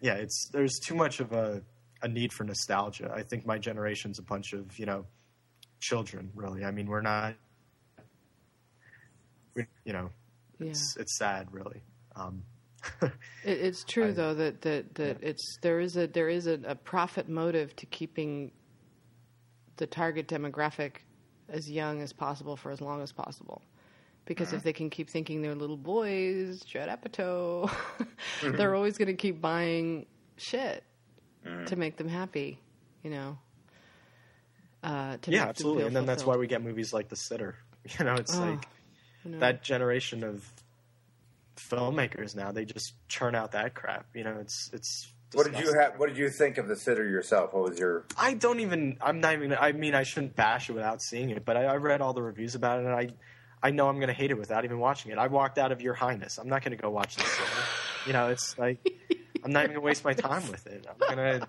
[0.00, 1.62] yeah, it's there's too much of a
[2.02, 3.10] a need for nostalgia.
[3.14, 5.06] I think my generation's a bunch of you know
[5.80, 6.64] children, really.
[6.64, 7.34] I mean, we're not
[9.54, 10.10] we, you know,
[10.58, 10.70] Yeah.
[10.70, 11.82] it's it's sad, really.
[12.16, 12.42] Um,
[13.44, 16.58] It, it's true I- though that that, that it's there is a there is a,
[16.66, 18.52] a profit motive to keeping
[19.76, 20.96] the target demographic
[21.48, 23.62] as young as possible for as long as possible.
[24.24, 27.68] Because if they can keep thinking they're little boys, Judd Apatow,
[28.56, 30.84] they're always going to keep buying shit
[31.66, 32.58] to make them happy,
[33.02, 33.38] you know.
[34.82, 35.80] Uh, to make yeah, them absolutely.
[35.82, 37.56] feel And then that's why we get movies like The Sitter.
[37.98, 38.64] You know, it's Oh, like
[39.24, 39.38] I know.
[39.40, 40.48] that generation of
[41.56, 42.52] filmmakers now.
[42.52, 44.06] They just churn out that crap.
[44.14, 45.08] You know, it's it's.
[45.32, 45.98] What did you have?
[45.98, 47.54] What did you think of the sitter yourself?
[47.54, 48.04] What was your?
[48.16, 48.98] I don't even.
[49.00, 49.52] I'm not even.
[49.54, 52.22] I mean, I shouldn't bash it without seeing it, but I, I read all the
[52.22, 53.08] reviews about it, and I,
[53.62, 55.18] I know I'm going to hate it without even watching it.
[55.18, 56.38] I walked out of Your Highness.
[56.38, 57.26] I'm not going to go watch this.
[57.36, 57.42] Show.
[58.06, 58.78] you know, it's like
[59.44, 60.86] I'm not even going to waste my time with it.
[60.88, 61.48] I'm going to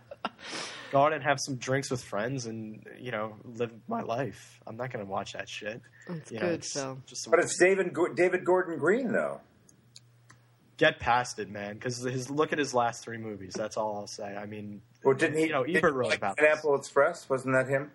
[0.92, 4.60] go out and have some drinks with friends, and you know, live my life.
[4.66, 5.82] I'm not going to watch that shit.
[6.08, 6.98] That's You know, good, it's Phil.
[7.06, 9.42] Just But it's David Go- David Gordon Green though.
[10.78, 11.76] get past it, man.
[11.76, 13.54] Because his look at his last three movies.
[13.56, 14.36] That's all I'll say.
[14.36, 15.46] I mean, Well, didn't he?
[15.46, 17.30] You know, Ebert he wrote like about Pineapple Express.
[17.30, 17.92] Wasn't that him?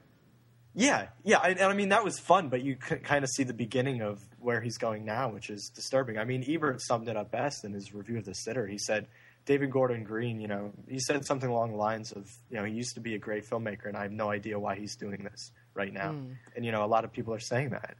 [0.75, 3.43] Yeah, yeah, I, and I mean that was fun, but you could kind of see
[3.43, 6.19] the beginning of where he's going now, which is disturbing.
[6.19, 8.67] I mean, Ebert summed it up best in his review of The Sitter.
[8.67, 9.09] He said
[9.47, 12.73] David Gordon Green, you know, he said something along the lines of, you know, he
[12.75, 15.53] used to be a great filmmaker, and I have no idea why he's doing this
[15.75, 16.11] right now.
[16.55, 17.97] And you know, a lot of people are saying that.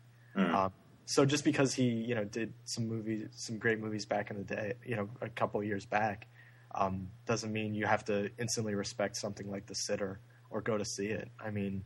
[0.55, 0.73] Um,
[1.07, 4.45] so just because he, you know, did some movies, some great movies back in the
[4.45, 6.27] day, you know, a couple of years back,
[6.75, 10.21] um, doesn't mean you have to instantly respect something like The Sitter
[10.51, 11.31] or go to see it.
[11.43, 11.83] I mean,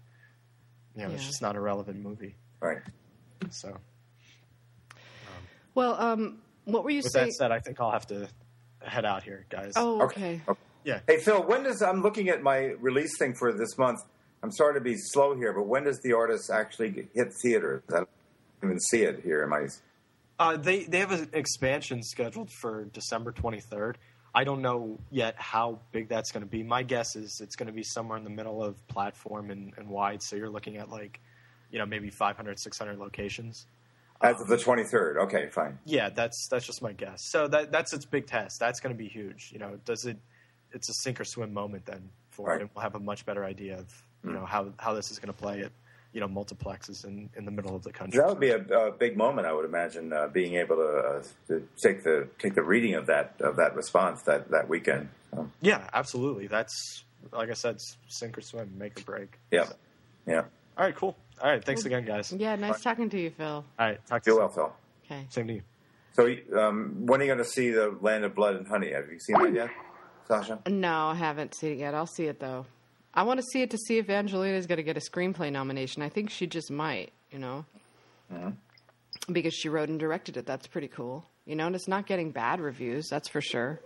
[0.97, 2.37] you know, it's just not a relevant movie.
[2.61, 2.83] Right.
[3.51, 3.79] So
[5.75, 7.29] Well, um, what were you with saying?
[7.29, 8.29] that said, I think I'll have to
[8.83, 9.73] head out here, guys.
[9.77, 10.35] oh, Okay.
[10.35, 10.43] okay.
[10.49, 10.61] Okay.
[10.85, 11.01] yeah.
[11.07, 14.01] Hey Phil, when does I'm looking at my release thing for this month?
[14.43, 17.83] I'm sorry to be slow here, but when does the artist actually hit theaters?
[17.91, 18.09] I don't
[18.65, 19.67] even see it here Am I?
[20.39, 23.95] Uh, they they have an expansion scheduled for December 23rd.
[24.35, 26.63] I don't know yet how big that's going to be.
[26.63, 29.89] My guess is it's going to be somewhere in the middle of platform and, and
[29.89, 30.23] wide.
[30.23, 31.21] So you're looking at like,
[31.71, 33.67] you know, maybe 500, 600 locations.
[34.23, 35.17] As of the 23rd.
[35.25, 35.79] Okay, fine.
[35.85, 37.23] Yeah, that's that's just my guess.
[37.31, 38.61] So that that's its big test.
[38.61, 39.51] That's going to be huge.
[39.53, 40.17] You know, does it?
[40.73, 42.59] It's a sink or swim moment then for Right.
[42.59, 43.87] it, and we'll have a much better idea of
[44.25, 45.73] you know how how this is going to play at
[46.13, 48.19] you know multiplexes in in the middle of the country.
[48.21, 48.59] That would be a,
[48.89, 52.55] a big moment, I would imagine, uh, being able to, uh, to take the take
[52.55, 55.09] the reading of that of that response that that weekend.
[55.35, 56.47] So, Yeah, absolutely.
[56.47, 59.39] That's like I said, sink or swim, make or break.
[59.51, 59.75] yeah, So-
[60.27, 60.41] yeah.
[60.77, 61.17] all right, cool.
[61.43, 62.33] All right, thanks again, guys.
[62.33, 63.47] Yeah, nice talking to you, Phil.
[63.47, 64.39] All right, talk to Do you.
[64.39, 64.55] well, soon.
[64.65, 64.73] Phil.
[65.07, 65.27] Okay.
[65.31, 65.63] Same to you.
[66.15, 68.93] So, um, when are you going to see the Land of Blood and Honey?
[68.93, 69.71] Have you seen that yet,
[70.29, 70.61] Sasha?
[70.69, 71.95] No, I haven't seen it yet.
[71.95, 72.67] I'll see it though.
[73.15, 76.01] I want to see it to see if Angelina's going to get a screenplay nomination.
[76.03, 77.65] I think she just might, you know,
[78.33, 78.55] Mm.
[79.31, 80.47] because she wrote and directed it.
[80.47, 81.67] That's pretty cool, you know.
[81.67, 83.81] And it's not getting bad reviews, that's for sure.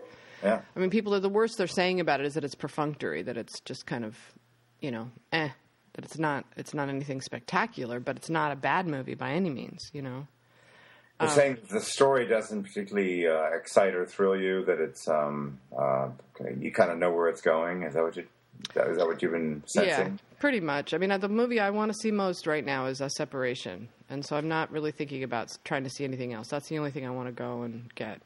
[0.45, 0.61] Yeah.
[0.77, 3.37] I mean, people are the worst they're saying about it is that it's perfunctory, that
[3.37, 4.17] it's just kind of,
[4.81, 5.49] you know, eh,
[5.97, 9.51] that it's not it's not anything spectacular, but it's not a bad movie by any
[9.51, 10.29] means, you know.
[11.19, 14.67] You're saying the story doesn't particularly uh, excite or thrill you.
[14.67, 16.09] That it's um, uh,
[16.61, 17.85] you kind of know where it's going.
[17.85, 18.27] Is that what you?
[18.77, 20.07] Is that what you've been sensing?
[20.13, 20.93] Yeah, pretty much.
[20.93, 23.89] I mean, uh, the movie I want to see most right now is a separation,
[24.11, 26.49] and so I'm not really thinking about trying to see anything else.
[26.49, 28.21] That's the only thing I want to go and get.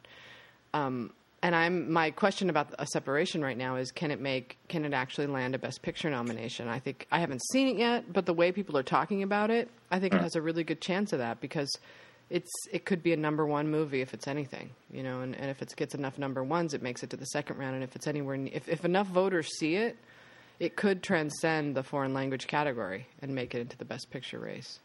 [0.75, 1.13] Um,
[1.43, 4.93] and I'm my question about a separation right now is can it make can it
[4.93, 6.69] actually land a Best Picture nomination?
[6.69, 9.71] I think I haven't seen it yet, but the way people are talking about it,
[9.91, 11.71] I think it has a really good chance of that because
[12.29, 15.51] it's it could be a number one movie if it's anything, you know, and, and
[15.51, 17.97] if it gets enough number ones, it makes it to the second round, and if
[17.97, 19.97] it's anywhere, if if enough voters see it,
[20.59, 24.79] it could transcend the foreign language category and make it into the best picture race.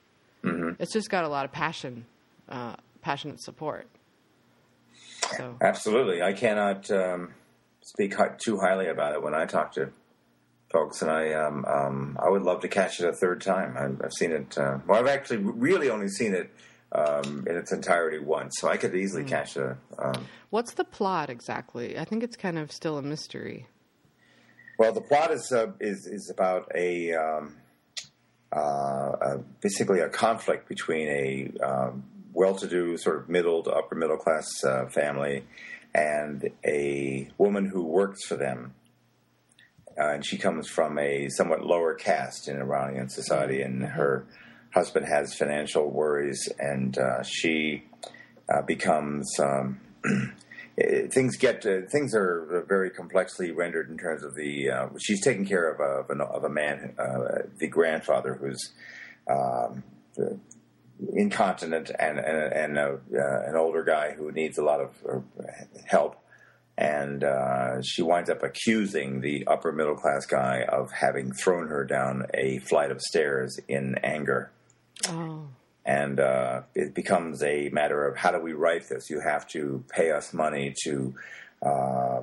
[0.80, 2.06] It's just got a lot of passion,
[2.47, 3.88] uh, passionate support.
[5.38, 6.21] So Absolutely.
[6.21, 7.34] I cannot um,
[7.82, 9.91] speak too highly about it when I talk to
[10.71, 13.76] folks, and I um, um, I would love to catch it a third time.
[13.78, 14.57] I've, I've seen it.
[14.57, 16.49] Uh, well, I've actually really only seen it
[16.91, 19.76] um, in its entirety once, so I could easily catch it.
[19.97, 21.97] Um, what's the plot exactly?
[21.97, 23.67] I think it's kind of still a mystery.
[24.78, 27.13] well, the plot is uh, is is about a.
[27.13, 27.57] Um,
[28.55, 32.05] uh, uh, basically, a conflict between a um,
[32.36, 35.46] well-to-do, sort of middle to upper middle class uh, family,
[35.94, 38.74] and a woman who works for them.
[39.98, 44.26] Uh, and she comes from a somewhat lower caste in Iranian society, and her
[44.74, 47.84] husband has financial worries, and uh, she
[48.54, 49.26] uh, becomes.
[49.40, 49.80] Um,
[50.78, 54.70] eh, things get uh, things are very complexly rendered in terms of the.
[54.70, 58.74] Uh, she's taking care of a, of, an, of a man, uh, the grandfather, who's
[59.32, 59.82] um,
[61.14, 65.43] incontinent and and, and a, uh, an older guy who needs a lot of uh,
[65.86, 66.18] help,
[66.78, 71.86] and uh, she winds up accusing the upper middle class guy of having thrown her
[71.86, 74.52] down a flight of stairs in anger.
[75.10, 75.48] Oh.
[75.88, 79.10] And uh, it becomes a matter of how do we write this?
[79.10, 81.14] You have to pay us money to
[81.62, 82.22] uh,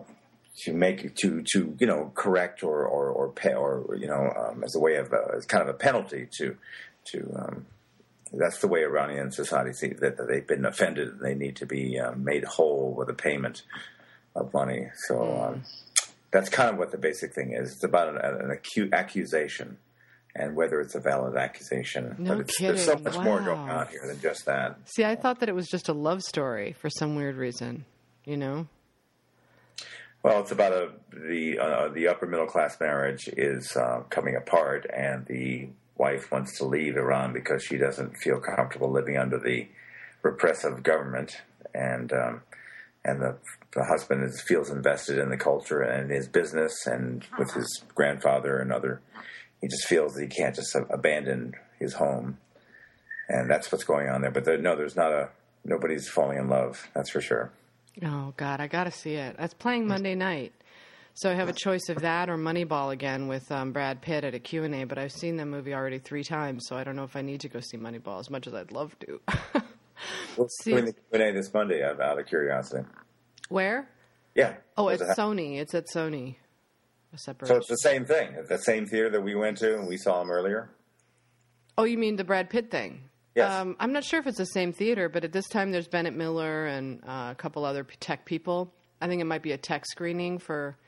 [0.64, 4.62] to make to to you know correct or or, or pay or you know um,
[4.64, 6.56] as a way of uh, as kind of a penalty to
[7.04, 7.66] to um,
[8.32, 11.66] that's the way Iranian society sees that, that they've been offended and they need to
[11.66, 13.62] be um, made whole with a payment
[14.34, 14.88] of money.
[15.06, 15.62] So um,
[16.30, 17.72] that's kind of what the basic thing is.
[17.72, 19.78] It's about an, an acute accusation
[20.34, 22.16] and whether it's a valid accusation.
[22.18, 23.04] No but it's, there's so kidding.
[23.04, 24.78] much more going on here than just that.
[24.86, 27.84] See, I thought that it was just a love story for some weird reason.
[28.24, 28.66] You know?
[30.22, 34.86] Well, it's about a the uh, the upper middle class marriage is uh, coming apart,
[34.94, 35.68] and the
[36.02, 39.68] wife wants to leave Iran because she doesn't feel comfortable living under the
[40.22, 41.36] repressive government,
[41.72, 42.42] and um,
[43.04, 43.36] and the
[43.72, 48.58] the husband is, feels invested in the culture and his business, and with his grandfather
[48.58, 49.00] and other,
[49.60, 52.38] he just feels that he can't just abandon his home,
[53.28, 54.32] and that's what's going on there.
[54.32, 55.28] But there, no, there's not a
[55.64, 56.88] nobody's falling in love.
[56.94, 57.52] That's for sure.
[58.04, 59.36] Oh God, I gotta see it.
[59.38, 60.52] That's playing Monday night.
[61.14, 64.34] So I have a choice of that or Moneyball again with um, Brad Pitt at
[64.34, 67.16] a Q&A, but I've seen that movie already three times, so I don't know if
[67.16, 69.20] I need to go see Moneyball as much as I'd love to.
[70.36, 71.84] What's See- doing the Q&A this Monday?
[71.84, 72.88] Out out of curiosity.
[73.50, 73.88] Where?
[74.34, 74.54] Yeah.
[74.78, 75.58] Oh, it's it Sony.
[75.60, 76.36] It's at Sony.
[77.12, 78.32] A So it's the same thing.
[78.38, 80.70] It's the same theater that we went to and we saw him earlier.
[81.76, 83.02] Oh, you mean the Brad Pitt thing?
[83.34, 83.52] Yes.
[83.52, 86.14] Um, I'm not sure if it's the same theater, but at this time there's Bennett
[86.14, 88.72] Miller and uh, a couple other tech people.
[89.02, 90.78] I think it might be a tech screening for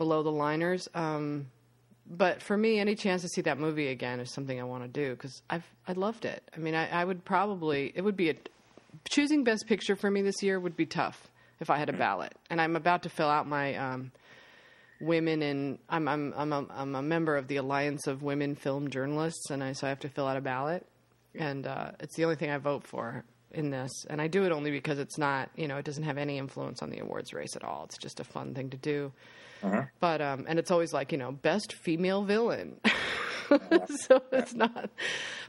[0.00, 0.88] Below the Liners.
[0.94, 1.50] Um,
[2.06, 4.88] but for me, any chance to see that movie again is something I want to
[4.88, 6.42] do because I've I loved it.
[6.56, 8.34] I mean, I, I would probably it would be a
[9.10, 11.28] choosing Best Picture for me this year would be tough
[11.60, 13.74] if I had a ballot, and I'm about to fill out my.
[13.74, 14.12] Um,
[15.02, 18.88] women in I'm I'm I'm a, I'm a member of the Alliance of Women Film
[18.88, 20.86] Journalists, and I so I have to fill out a ballot,
[21.34, 24.52] and uh, it's the only thing I vote for in this, and I do it
[24.52, 27.54] only because it's not you know it doesn't have any influence on the awards race
[27.56, 27.84] at all.
[27.84, 29.12] It's just a fun thing to do,
[30.00, 32.80] but um, and it's always like you know best female villain.
[34.08, 34.90] so it's not,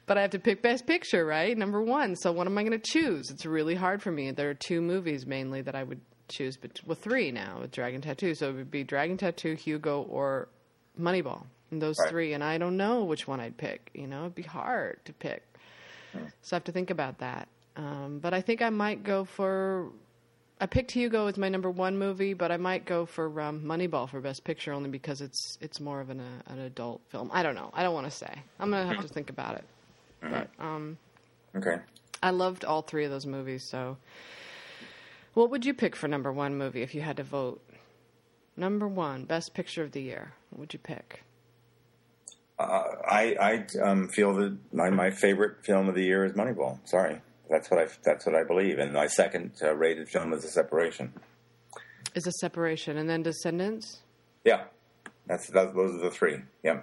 [0.06, 1.58] but I have to pick best picture, right?
[1.58, 2.16] Number one.
[2.16, 3.30] So what am I going to choose?
[3.30, 4.32] It's really hard for me.
[4.32, 8.02] There are two movies mainly that I would choose, but well, three now with Dragon
[8.02, 8.34] Tattoo.
[8.36, 10.48] So it would be Dragon Tattoo, Hugo, or
[11.00, 11.46] Moneyball.
[11.70, 12.10] And those Right.
[12.10, 13.92] three, and I don't know which one I'd pick.
[13.94, 15.44] You know, it'd be hard to pick.
[16.42, 17.48] So I have to think about that.
[17.78, 19.90] Um, but I think I might go for.
[20.62, 24.08] I picked Hugo as my number one movie, but I might go for um, Moneyball
[24.08, 27.32] for Best Picture only because it's it's more of an uh, an adult film.
[27.34, 27.72] I don't know.
[27.74, 28.32] I don't want to say.
[28.60, 29.66] I'm gonna have to think about it.
[30.22, 30.98] But um,
[31.56, 31.78] Okay.
[32.24, 33.64] I loved all three of those movies.
[33.64, 33.98] So,
[35.34, 37.60] what would you pick for number one movie if you had to vote?
[38.56, 40.34] Number one, Best Picture of the Year.
[40.52, 41.24] What would you pick?
[42.60, 46.78] Uh, I I um, feel that my, my favorite film of the year is Moneyball.
[46.88, 47.20] Sorry,
[47.52, 48.80] that's what I that's what I believe.
[48.80, 51.14] And my second uh, rated film is The Separation.
[52.16, 54.00] Is a separation, and then Descendants.
[54.44, 54.64] Yeah,
[55.28, 56.38] that's that, those are the three.
[56.64, 56.82] Yeah.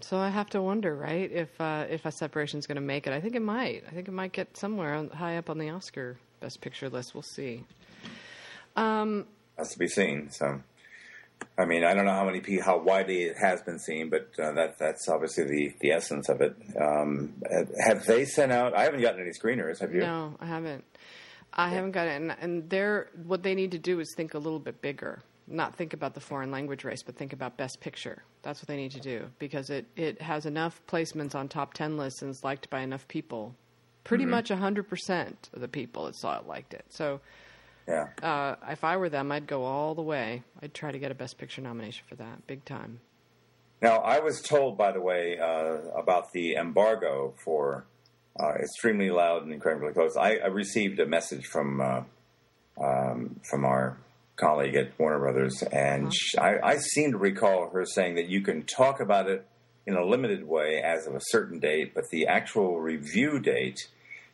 [0.00, 3.12] So I have to wonder, right, if uh, if a separation's going to make it.
[3.12, 3.84] I think it might.
[3.86, 7.14] I think it might get somewhere on, high up on the Oscar Best Picture list.
[7.14, 7.64] We'll see.
[9.58, 10.30] has to be seen.
[10.30, 10.60] So,
[11.56, 14.28] I mean, I don't know how many pe- how widely it has been seen, but
[14.42, 16.56] uh, that that's obviously the the essence of it.
[16.80, 17.34] Um,
[17.84, 18.74] have they sent out?
[18.76, 19.80] I haven't gotten any screeners.
[19.80, 20.00] Have you?
[20.00, 20.84] No, I haven't.
[21.52, 22.16] I haven't gotten it.
[22.16, 25.22] And, and they're what they need to do is think a little bit bigger.
[25.46, 28.24] Not think about the foreign language race, but think about Best Picture.
[28.42, 31.98] That's what they need to do because it, it has enough placements on top 10
[31.98, 33.54] lists and is liked by enough people.
[34.04, 36.84] Pretty much 100% of the people that saw it liked it.
[36.88, 37.20] So
[37.86, 38.08] Yeah.
[38.22, 40.42] uh, if I were them, I'd go all the way.
[40.62, 43.00] I'd try to get a Best Picture nomination for that, big time.
[43.82, 47.84] Now, I was told, by the way, uh, about the embargo for
[48.40, 50.16] uh, extremely loud and incredibly close.
[50.16, 52.02] I, I received a message from uh,
[52.82, 53.98] um, from our
[54.36, 58.40] colleague at Warner Brothers, and sh I, I seem to recall her saying that you
[58.40, 59.46] can talk about it
[59.86, 63.78] in a limited way as of a certain date, but the actual review date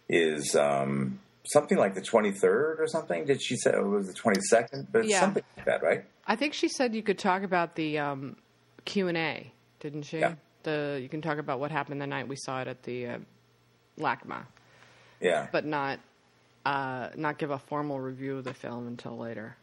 [0.08, 3.24] is um, something like the 23rd or something.
[3.24, 4.86] Did she say it was the 22nd?
[4.92, 5.20] But Yeah.
[5.20, 6.04] something like that, right?
[6.26, 8.36] I think she said you could talk about the um,
[8.84, 10.18] Q and A, didn't she?
[10.20, 10.34] Yeah.
[10.62, 13.18] The you can talk about what happened the night we saw it at the uh,
[13.98, 14.44] LACMA,
[15.20, 15.48] Yeah.
[15.50, 15.98] but not
[16.66, 19.56] uh, not give a formal review of the film until later.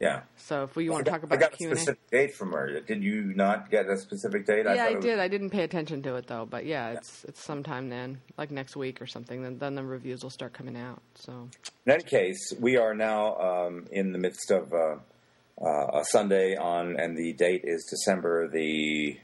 [0.00, 0.20] Yeah.
[0.36, 2.34] So if we want to talk about I got a Q and A, specific date
[2.36, 2.80] from her.
[2.80, 4.64] Did you not get a specific date?
[4.64, 5.18] yeah, thought I it was- did.
[5.18, 8.76] I didn't pay attention to it though, but yeah, it's it's sometime then, like next
[8.76, 9.42] week or something.
[9.42, 11.02] Then then the reviews will start coming out.
[11.16, 11.48] So
[11.84, 14.96] In any case, we are now um, in the midst of uh,
[15.60, 19.18] uh, a Sunday on, and the date is December the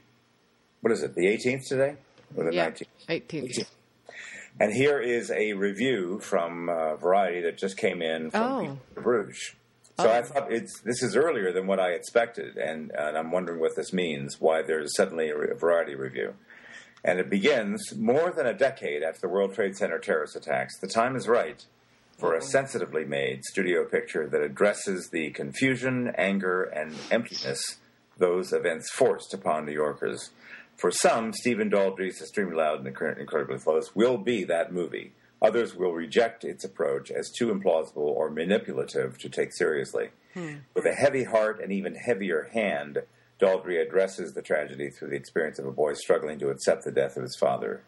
[0.81, 1.15] what is it?
[1.15, 1.95] The 18th today,
[2.35, 2.85] or the yeah, 19th?
[3.07, 3.65] 18th.
[4.59, 8.41] And here is a review from uh, Variety that just came in from
[8.95, 9.01] Oh.
[9.01, 9.53] Bruges.
[9.97, 10.11] So Oh.
[10.11, 13.75] I thought it's this is earlier than what I expected, and, and I'm wondering what
[13.75, 14.41] this means.
[14.41, 16.33] Why there's suddenly a, re- a Variety review,
[17.03, 20.77] and it begins more than a decade after the World Trade Center terrorist attacks.
[20.79, 21.65] The time is right
[22.17, 22.47] for a mm-hmm.
[22.47, 27.77] sensitively made studio picture that addresses the confusion, anger, and emptiness
[28.17, 30.31] those events forced upon New Yorkers.
[30.77, 35.13] For some, Stephen Daldry's Extremely Loud and Incredibly Close will be that movie.
[35.45, 40.09] Others will reject its approach as too implausible or manipulative to take seriously.
[40.73, 43.03] With a heavy heart and even heavier hand,
[43.39, 47.15] Daldry addresses the tragedy through the experience of a boy struggling to accept the death
[47.15, 47.83] of his father.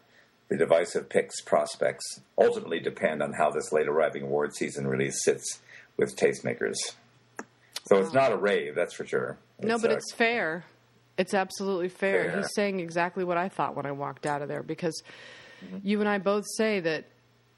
[0.48, 5.58] The divisive picks prospects ultimately depend on how this late arriving award season release sits
[5.98, 6.76] with tastemakers.
[7.86, 9.36] So it's not a rave, that's for sure.
[9.60, 10.64] No, but uh, it's fair.
[11.18, 12.30] It's absolutely fair.
[12.30, 12.36] Fair.
[12.38, 15.02] He's saying exactly what I thought when I walked out of there because
[15.64, 15.78] Mm-hmm.
[15.82, 17.06] you and I both say that,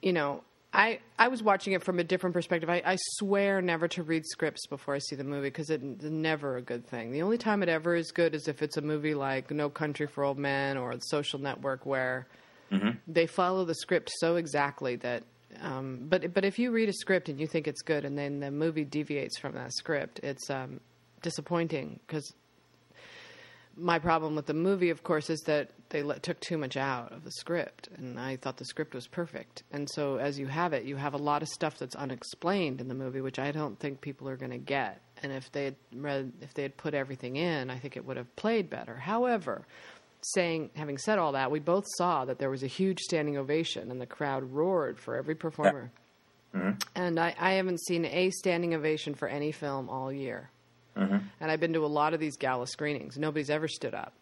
[0.03, 0.43] you know,
[0.73, 2.71] I I was watching it from a different perspective.
[2.71, 6.57] I, I swear never to read scripts before I see the movie because it's never
[6.57, 7.11] a good thing.
[7.11, 10.07] The only time it ever is good is if it's a movie like No Country
[10.07, 12.29] for Old Men or The Social Network where
[13.09, 15.25] they follow the script so exactly that.
[15.61, 18.39] Um, but but if you read a script and you think it's good and then
[18.39, 20.79] the movie deviates from that script, it's um,
[21.23, 22.33] disappointing because
[23.77, 27.13] my problem with the movie, of course, is that they let, took too much out
[27.13, 29.63] of the script, and I thought the script was perfect.
[29.73, 32.89] And so, as you have it, you have a lot of stuff that's unexplained in
[32.89, 35.01] the movie, which I don't think people are going to get.
[35.23, 38.17] And if they had read, if they had put everything in, I think it would
[38.17, 38.97] have played better.
[38.97, 39.67] However,
[40.35, 43.91] saying, having said all that, we both saw that there was a huge standing ovation,
[43.91, 45.91] and the crowd roared for every performer.
[46.55, 46.71] Mm-hmm.
[46.97, 50.51] And I, I haven't seen a standing ovation for any film all year.
[50.97, 53.17] And I've been to a lot of these gala screenings.
[53.17, 54.13] Nobody's ever stood up.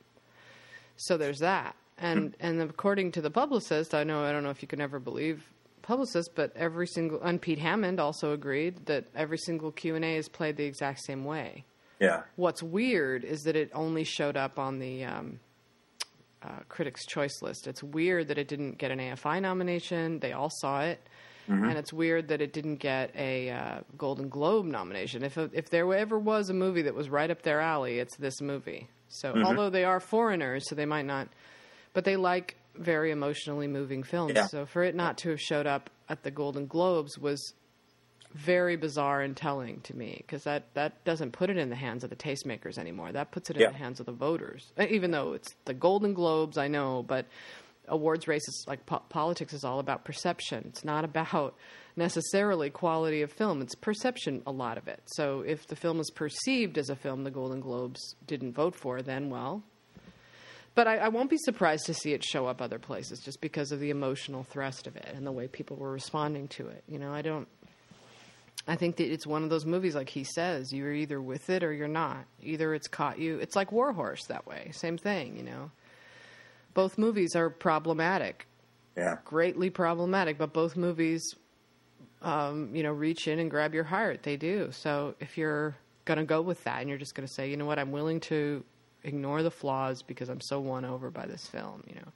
[0.96, 1.74] So there's that.
[1.98, 5.00] And and according to the publicist, I know I don't know if you can ever
[5.00, 5.42] believe
[5.82, 10.16] publicists, but every single and Pete Hammond also agreed that every single Q and A
[10.16, 11.64] is played the exact same way.
[11.98, 12.22] yeah.
[12.36, 15.40] What's weird is that it only showed up on the um,
[16.42, 17.66] uh, Critics' Choice list.
[17.66, 20.20] It's weird that it didn't get an AFI nomination.
[20.20, 21.00] They all saw it,
[21.48, 25.22] and it's weird that it didn't get a uh, Golden Globe nomination.
[25.24, 28.40] If if there ever was a movie that was right up their alley, it's this
[28.40, 28.88] movie.
[29.08, 31.28] So although they are foreigners, so they might not,
[31.94, 34.32] but they like very emotionally moving films.
[34.36, 34.46] Yeah.
[34.46, 37.54] So for it not to have showed up at the Golden Globes was
[38.34, 42.04] very bizarre and telling to me because that, that doesn't put it in the hands
[42.04, 43.10] of the tastemakers anymore.
[43.10, 43.70] That puts it in Yeah.
[43.70, 44.70] the hands of the voters.
[44.78, 47.24] Uh, Even though it's the Golden Globes, I know, but
[47.88, 50.64] awards races like po- politics is all about perception.
[50.68, 51.54] It's not about
[51.96, 53.60] necessarily quality of film.
[53.60, 55.02] It's perception, a lot of it.
[55.06, 59.02] So if the film is perceived as a film the Golden Globes didn't vote for,
[59.02, 59.62] then well.
[60.74, 63.72] But I, I won't be surprised to see it show up other places just because
[63.72, 66.84] of the emotional thrust of it and the way people were responding to it.
[66.86, 67.48] You know, I don't.
[68.68, 71.64] I think that it's one of those movies, like he says, you're either with it
[71.64, 72.26] or you're not.
[72.42, 73.38] Either it's caught you.
[73.38, 74.70] It's like Warhorse that way.
[74.72, 75.70] Same thing, you know.
[76.74, 78.46] Both movies are problematic,
[78.96, 79.16] Yeah.
[79.24, 81.22] greatly problematic, but both movies,
[82.22, 84.22] um, you know, reach in and grab your heart.
[84.22, 84.70] They do.
[84.72, 87.56] So if you're going to go with that and you're just going to say, you
[87.56, 88.64] know what, I'm willing to
[89.04, 92.12] ignore the flaws because I'm so won over by this film, you know.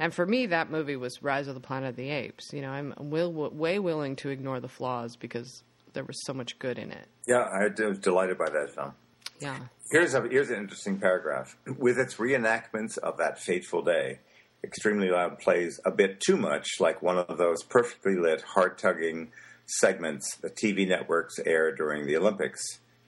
[0.00, 2.52] And for me, that movie was Rise of the Planet of the Apes.
[2.52, 6.58] You know, I'm will, way willing to ignore the flaws because there was so much
[6.58, 7.08] good in it.
[7.26, 8.92] Yeah, I was delighted by that film.
[9.40, 9.58] Yeah.
[9.90, 11.56] Here's a here's an interesting paragraph.
[11.78, 14.18] With its reenactments of that fateful day,
[14.62, 19.30] Extremely Loud plays a bit too much like one of those perfectly lit, heart tugging
[19.66, 22.62] segments the TV networks air during the Olympics.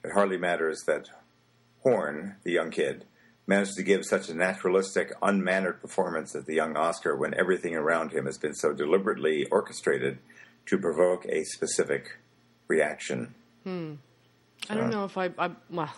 [0.04, 1.08] It hardly matters that
[1.82, 3.04] Horn, the young kid,
[3.46, 8.12] managed to give such a naturalistic, unmannered performance as the young Oscar when everything around
[8.12, 10.18] him has been so deliberately orchestrated
[10.66, 12.18] to provoke a specific
[12.68, 13.34] reaction.
[13.64, 13.94] Hmm.
[14.68, 15.92] I don't know if I, I well,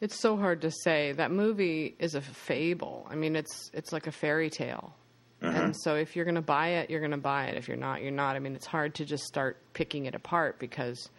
[0.00, 1.12] it's so hard to say.
[1.12, 3.06] That movie is a fable.
[3.10, 4.94] I mean, it's it's like a fairy tale.
[5.42, 5.62] Uh-huh.
[5.62, 7.56] And so if you're going to buy it, you're going to buy it.
[7.56, 8.36] If you're not, you're not.
[8.36, 11.10] I mean, it's hard to just start picking it apart because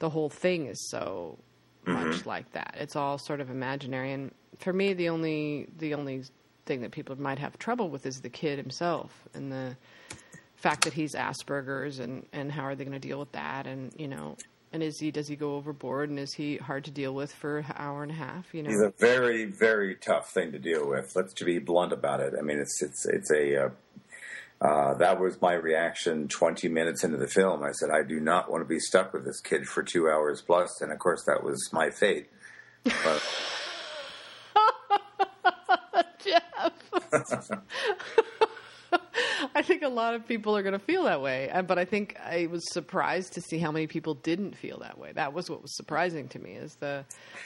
[0.00, 1.38] the whole thing is so
[1.86, 2.28] much mm-hmm.
[2.28, 2.76] like that.
[2.78, 6.24] It's all sort of imaginary and for me the only the only
[6.66, 9.76] thing that people might have trouble with is the kid himself and the
[10.56, 13.92] fact that he's Asperger's and and how are they going to deal with that and
[13.98, 14.36] you know
[14.74, 17.58] And is he does he go overboard and is he hard to deal with for
[17.58, 18.52] an hour and a half?
[18.52, 21.14] You know, He's a very, very tough thing to deal with.
[21.14, 22.34] Let's to be blunt about it.
[22.36, 23.66] I mean, it's it's it's a.
[23.66, 23.68] Uh,
[24.60, 27.62] uh, that was my reaction 20 minutes into the film.
[27.62, 30.42] I said, I do not want to be stuck with this kid for two hours
[30.42, 30.80] plus.
[30.80, 32.30] And of course, that was my fate.
[32.82, 33.22] But,
[39.54, 41.84] I think a lot of people are going to feel that way, Uh, but I
[41.84, 45.12] think I was surprised to see how many people didn't feel that way.
[45.12, 47.04] That was what was surprising to me is the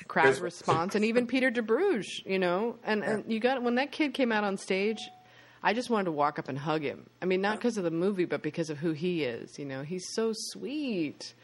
[0.09, 4.15] crowd response, and even Peter DeBruge, you know, and and you got when that kid
[4.15, 4.99] came out on stage.
[5.61, 7.11] I just wanted to walk up and hug him.
[7.21, 9.59] I mean, not because of the movie, but because of who he is.
[9.59, 11.35] You know, he's so sweet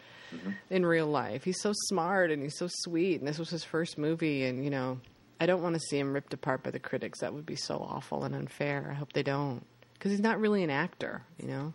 [0.70, 1.42] in real life.
[1.42, 3.18] He's so smart and he's so sweet.
[3.18, 4.44] And this was his first movie.
[4.44, 5.00] And, you know,
[5.40, 7.20] I don't want to see him ripped apart by the critics.
[7.20, 8.88] That would be so awful and unfair.
[8.88, 9.66] I hope they don't.
[9.94, 11.72] Because he's not really an actor, you know?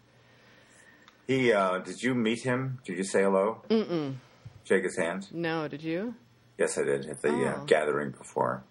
[1.27, 2.79] he, uh, did you meet him?
[2.85, 3.61] Did you say hello?
[3.69, 4.15] Mm-mm.
[4.63, 5.27] Shake his hand?
[5.31, 6.15] No, did you?
[6.57, 7.65] Yes, I did at the uh, Oh.
[7.65, 8.63] gathering before.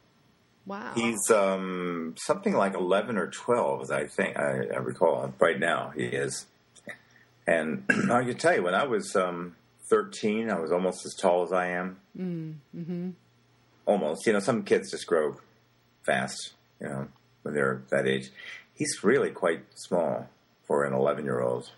[0.67, 0.93] Wow.
[0.95, 5.33] He's um, something like 11 or 12, I think, I, I recall.
[5.41, 6.47] Right now, he is.
[7.47, 9.57] And I can tell you, when I was um,
[9.91, 11.99] 13, I was almost as tall as I am.
[12.19, 13.11] Mm-hmm.
[13.87, 14.27] Almost.
[14.27, 15.37] You know, some kids just grow
[16.05, 17.09] fast, you know,
[17.43, 18.29] when they're that age.
[18.79, 20.27] He's really quite small
[20.67, 21.71] for an 11 year old.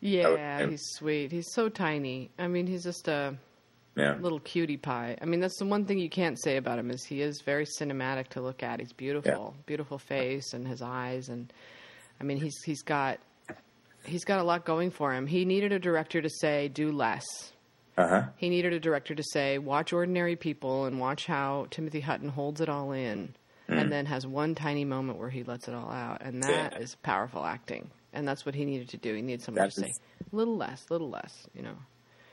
[0.00, 1.30] yeah, and- he's sweet.
[1.32, 2.30] He's so tiny.
[2.38, 3.36] I mean, he's just a
[3.96, 4.16] Yeah.
[4.20, 5.16] little cutie pie.
[5.20, 7.66] I mean, that's the one thing you can't say about him is he is very
[7.66, 8.80] cinematic to look at.
[8.80, 11.52] He's beautiful, beautiful face and his eyes, and
[12.20, 13.18] I mean, he's he's got
[14.06, 15.26] he's got a lot going for him.
[15.26, 17.26] He needed a director to say do less.
[17.98, 18.22] Uh huh.
[18.36, 22.60] He needed a director to say watch ordinary people and watch how Timothy Hutton holds
[22.62, 23.34] it all in,
[23.78, 26.92] and then has one tiny moment where he lets it all out, and that is
[26.92, 26.96] Yeah.
[27.02, 27.90] powerful acting.
[28.12, 29.14] And that's what he needed to do.
[29.14, 29.94] He needed someone That to say
[30.32, 31.46] a little less, little less.
[31.54, 31.76] You know.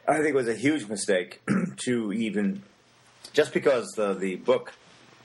[0.07, 1.41] I think it was a huge mistake
[1.85, 2.63] to even
[3.33, 4.73] just because the the book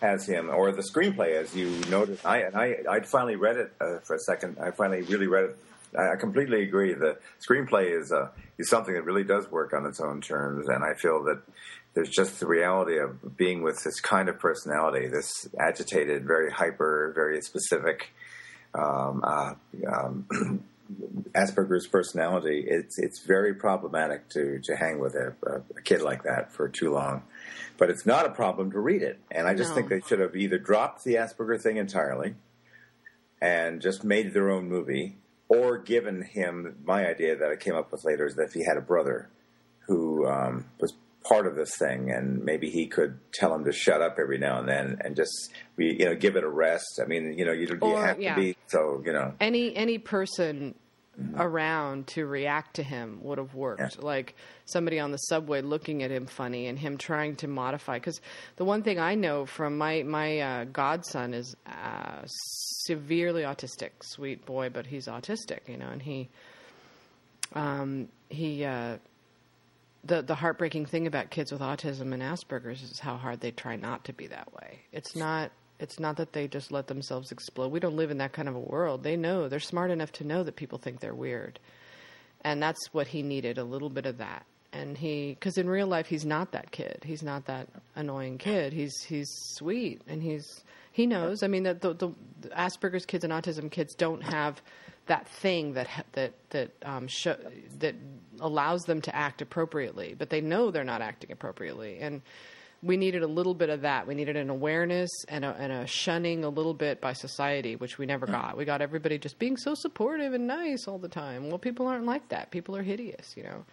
[0.00, 2.18] has him or the screenplay, as you noted.
[2.24, 4.58] I and I I finally read it uh, for a second.
[4.60, 5.56] I finally really read it.
[5.96, 6.92] I I completely agree.
[6.94, 10.82] The screenplay is uh, is something that really does work on its own terms, and
[10.84, 11.40] I feel that
[11.94, 17.12] there's just the reality of being with this kind of personality, this agitated, very hyper,
[17.14, 18.12] very specific.
[18.74, 19.54] Um, uh,
[19.86, 20.64] um,
[21.34, 25.34] Asperger's personality, it's it's very problematic to to hang with a,
[25.76, 27.22] a kid like that for too long.
[27.78, 29.76] But it's not a problem to read it, and I just No.
[29.76, 32.34] think they should have either dropped the Asperger thing entirely
[33.40, 35.16] and just made their own movie,
[35.48, 38.64] or given him my idea that I came up with later is that if he
[38.64, 39.28] had a brother
[39.86, 40.94] who um, was
[41.24, 44.58] part of this thing, and maybe he could tell him to shut up every now
[44.58, 47.00] and then, and just be, you know give it a rest.
[47.02, 48.34] I mean, you know, you, you Or, have yeah.
[48.34, 49.34] to be so you know.
[49.40, 50.74] any any person
[51.36, 53.96] around to react to him would have worked.
[53.96, 54.04] Yeah.
[54.04, 57.98] Like somebody on the subway looking at him funny and him trying to modify.
[57.98, 58.20] Because
[58.56, 64.46] the one thing I know from my my uh, godson is uh, severely autistic, sweet
[64.46, 66.28] boy, but he's autistic, you know, and he
[67.54, 68.64] um, he.
[68.64, 68.96] Uh,
[70.04, 73.76] the the heartbreaking thing about kids with autism and Asperger's is how hard they try
[73.76, 74.80] not to be that way.
[74.92, 77.72] It's not it's not that they just let themselves explode.
[77.72, 79.02] We don't live in that kind of a world.
[79.02, 81.58] They know they're smart enough to know that people think they're weird,
[82.42, 84.44] and that's what he needed a little bit of that.
[84.72, 87.02] And he because in real life he's not that kid.
[87.04, 88.72] He's not that annoying kid.
[88.72, 91.42] He's he's sweet and he's he knows.
[91.42, 94.62] I mean that the, the, the Asperger's kids and autism kids don't have
[95.06, 97.36] that thing that that that um, show,
[97.80, 97.94] that
[98.40, 102.22] allows them to act appropriately, but they know they're not acting appropriately, and
[102.82, 104.06] we needed a little bit of that.
[104.06, 107.96] We needed an awareness and a, and a shunning a little bit by society, which
[107.96, 108.56] we never got.
[108.56, 111.48] We got everybody just being so supportive and nice all the time.
[111.48, 112.50] Well, people aren't like that.
[112.50, 113.64] People are hideous, you know,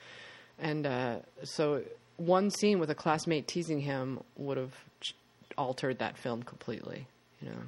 [0.60, 1.84] and uh, so
[2.18, 5.16] one scene with a classmate teasing him would have ch-
[5.58, 7.08] altered that film completely,
[7.42, 7.62] you know.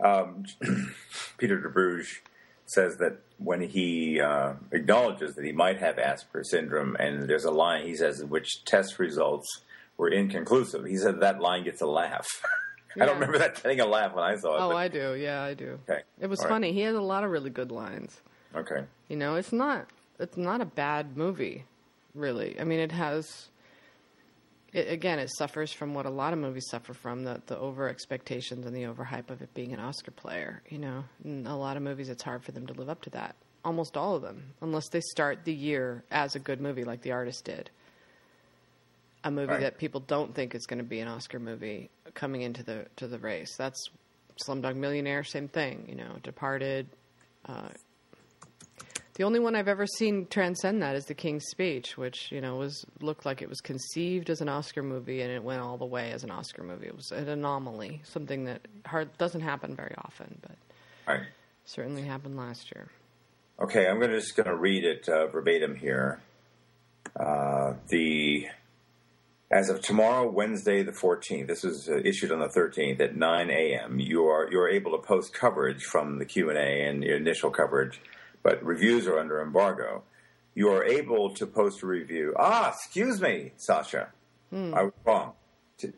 [0.00, 0.44] Um,
[1.38, 2.20] Peter DeBruge
[2.66, 7.50] says that when he uh, acknowledges that he might have Asperger's syndrome, and there's a
[7.50, 9.60] line he says in which test results
[9.96, 10.84] were inconclusive.
[10.84, 12.26] He said that line gets a laugh.
[13.00, 14.60] I don't remember that getting a laugh when I saw it.
[14.60, 15.14] Oh, but- I do.
[15.14, 15.78] Yeah, I do.
[15.88, 16.02] Okay.
[16.20, 16.50] It was All right.
[16.52, 16.72] funny.
[16.72, 18.20] He has a lot of really good lines.
[18.54, 18.84] okay.
[19.08, 19.86] You know, it's not
[20.18, 21.64] it's not a bad movie,
[22.14, 22.58] really.
[22.60, 23.48] I mean, it has.
[24.74, 27.88] It, again, it suffers from what a lot of movies suffer from the the over
[27.88, 30.62] expectations and the overhype of it being an Oscar player.
[30.68, 33.10] You know, and a lot of movies, it's hard for them to live up to
[33.10, 33.36] that.
[33.64, 37.12] Almost all of them, unless they start the year as a good movie, like The
[37.12, 37.70] Artist did.
[39.22, 39.60] A movie Right.
[39.60, 43.06] that people don't think is going to be an Oscar movie coming into the to
[43.06, 43.56] the race.
[43.56, 43.88] That's
[44.46, 45.86] Slumdog Millionaire, same thing.
[45.88, 46.88] You know, Departed,
[47.46, 47.68] uh,
[49.14, 52.56] The only one I've ever seen transcend that is The King's Speech, which you know
[52.56, 55.84] was looked like it was conceived as an Oscar movie and it went all the
[55.84, 56.86] way as an Oscar movie.
[56.86, 60.56] It was an anomaly, something that hard doesn't happen very often, but
[61.06, 61.26] right.
[61.64, 62.88] certainly happened last year.
[63.60, 66.20] Okay, I'm gonna, just going to read it uh, verbatim here.
[67.14, 68.48] Uh, the
[69.52, 71.46] as of tomorrow, Wednesday the 14th.
[71.46, 74.00] This was uh, issued on the 13th at 9 a.m.
[74.00, 77.16] You are you are able to post coverage from the Q and A and your
[77.16, 78.00] initial coverage,
[78.44, 80.04] but reviews are under embargo.
[80.54, 82.32] You are able to post a review.
[82.38, 84.10] Ah, excuse me, Sasha.
[84.52, 85.32] I was wrong.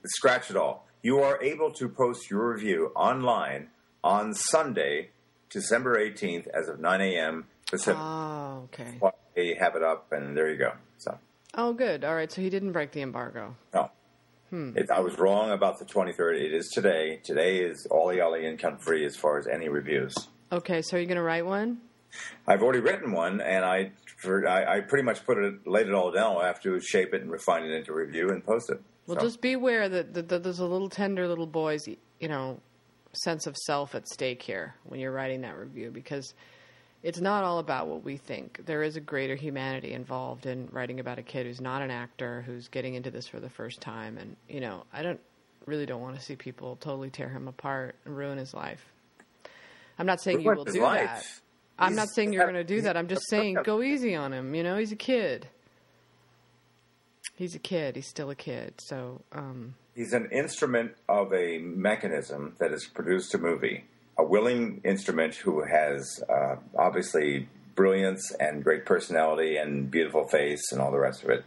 [0.06, 0.86] Scratch it all.
[1.02, 3.68] You are able to post your review online
[4.02, 5.10] on Sunday,
[5.50, 7.44] December 18th, as of 9 a.m.
[7.70, 7.98] Pacific.
[8.00, 8.98] Oh, okay.
[9.34, 10.72] They have it up, and there you go.
[10.96, 11.18] So,
[11.54, 12.02] Oh, good.
[12.04, 13.56] All right, so he didn't break the embargo.
[13.74, 13.90] no.
[14.52, 16.40] It, I was wrong about the 23rd.
[16.40, 17.20] It is today.
[17.22, 20.14] Today is Ollie Ollie income free as far as any reviews.
[20.50, 21.78] Okay, so are you going to write one?
[22.46, 25.94] I've already written one, and I, for, I, I pretty much put it, laid it
[25.94, 26.36] all down.
[26.36, 28.80] I have to shape it and refine it into review and post it.
[29.06, 32.28] Well, So, just be aware that, that, that there's a little tender little boy's, you
[32.28, 32.60] know,
[33.12, 36.34] sense of self at stake here when you're writing that review because
[37.02, 38.60] it's not all about what we think.
[38.66, 42.42] There is a greater humanity involved in writing about a kid who's not an actor,
[42.42, 45.20] who's getting into this for the first time, and you know, I don't
[45.66, 48.84] really don't want to see people totally tear him apart and ruin his life.
[49.98, 51.04] I'm not saying you will do life.
[51.04, 51.26] that.
[51.78, 52.96] I'm not saying you're going to do that.
[52.96, 54.54] I'm just saying go easy on him.
[54.54, 55.48] You know, he's a kid.
[57.34, 57.96] He's a kid.
[57.96, 58.74] He's still a kid.
[58.78, 63.84] So, um, he's an instrument of a mechanism that has produced a movie.
[64.18, 70.80] A willing instrument who has uh, obviously brilliance and great personality and beautiful face and
[70.80, 71.44] all the rest of it.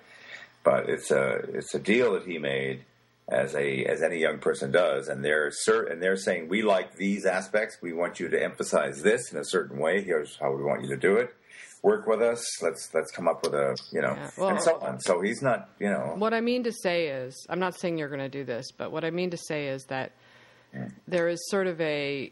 [0.64, 2.84] But it's a it's a deal that he made
[3.32, 7.26] as a as any young person does, and they're and they're saying we like these
[7.26, 7.78] aspects.
[7.82, 10.02] We want you to emphasize this in a certain way.
[10.02, 11.34] Here's how we want you to do it.
[11.82, 12.44] Work with us.
[12.62, 15.00] Let's let's come up with a you know Yeah, well- and so on.
[15.00, 18.10] So he's not you know What I mean to say is, I'm not saying you're
[18.10, 20.12] going to do this, but what I mean to say is that
[21.08, 22.32] there is sort of a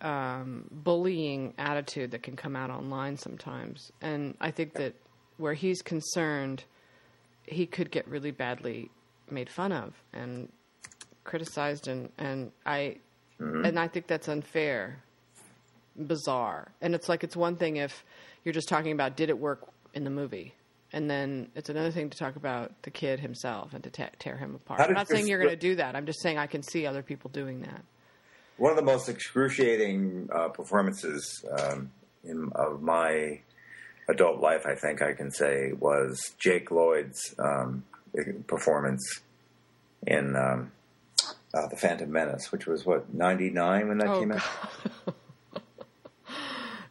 [0.00, 4.94] um, bullying attitude that can come out online sometimes, and I think that
[5.38, 6.64] where he's concerned,
[7.46, 8.90] he could get really badly
[9.30, 10.48] made fun of and
[11.24, 12.96] criticized, and and I
[13.38, 15.02] and I think that's unfair,
[15.96, 18.04] bizarre, and it's like it's one thing if
[18.44, 20.54] you're just talking about did it work in the movie.
[20.92, 24.36] And then it's another thing to talk about the kid himself and to ta tear
[24.36, 24.80] him apart.
[24.80, 25.96] I'm not saying you're going to do that.
[25.96, 27.82] I'm just saying I can see other people doing that.
[28.58, 31.90] one of the most excruciating uh, performances um,
[32.22, 33.40] in, of my
[34.08, 37.82] adult life, I think I can say, was Jake Lloyd's um,
[38.46, 39.20] performance
[40.06, 40.72] in um,
[41.54, 44.42] uh, The Phantom Menace, which was what '99 when that Oh, came out.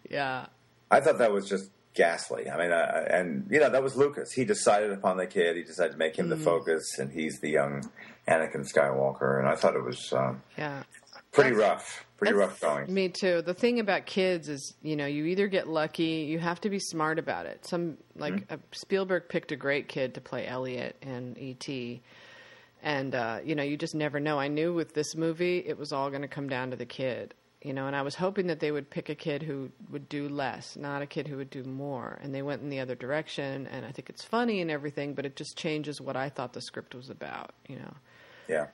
[0.10, 0.46] Yeah.
[0.92, 2.50] I thought that was just ghastly.
[2.50, 4.32] I mean, uh, and you know that was Lucas.
[4.32, 5.56] He decided upon the kid.
[5.56, 7.90] He decided to make him the focus, and he's the young
[8.28, 9.40] Anakin Skywalker.
[9.40, 10.84] And I thought it was um, Yeah.
[11.34, 12.94] Pretty rough, pretty That's- rough going.
[12.94, 13.42] Me too.
[13.42, 16.80] The thing about kids is, you know, you either get lucky, you have to be
[16.80, 17.66] smart about it.
[17.66, 18.54] Some like Mm-hmm.
[18.54, 22.02] uh, Spielberg picked a great kid to play Elliot in E.T.
[22.82, 24.40] And uh, you know, you just never know.
[24.40, 27.34] I knew with this movie it was all going to come down to the kid.
[27.62, 30.28] You know, and I was hoping that they would pick a kid who would do
[30.28, 32.20] less, not a kid who would do more.
[32.22, 35.26] And they went in the other direction, and I think it's funny and everything, but
[35.26, 37.94] it just changes what I thought the script was about, you know.
[38.50, 38.66] Yeah.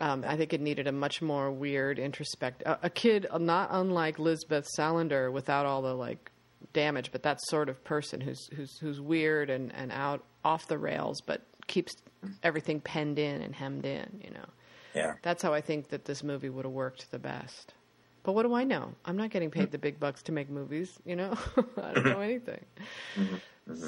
[0.00, 2.62] Um, I think it needed a much more weird, introspect.
[2.62, 6.30] A, a kid not unlike Lisbeth Salander, without all the like
[6.72, 10.78] damage, but that sort of person who's who's who's weird and, and out off the
[10.78, 11.94] rails, but keeps
[12.42, 14.20] everything penned in and hemmed in.
[14.24, 14.44] You know,
[14.94, 15.14] Yeah.
[15.22, 17.74] that's how I think that this movie would have worked the best.
[18.24, 18.92] But what do I know?
[19.04, 20.98] I'm not getting paid the big bucks to make movies.
[21.04, 21.36] You know,
[21.82, 22.64] I don't know anything.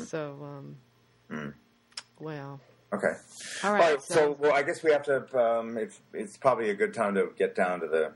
[0.07, 0.37] So,
[1.31, 1.55] um,
[2.19, 2.61] well,
[2.93, 3.12] Okay.
[3.65, 3.91] all All right.
[3.93, 4.03] right.
[4.03, 5.39] So, well, I guess we have to.
[5.39, 8.12] Um, it's it's probably a good time to get down to the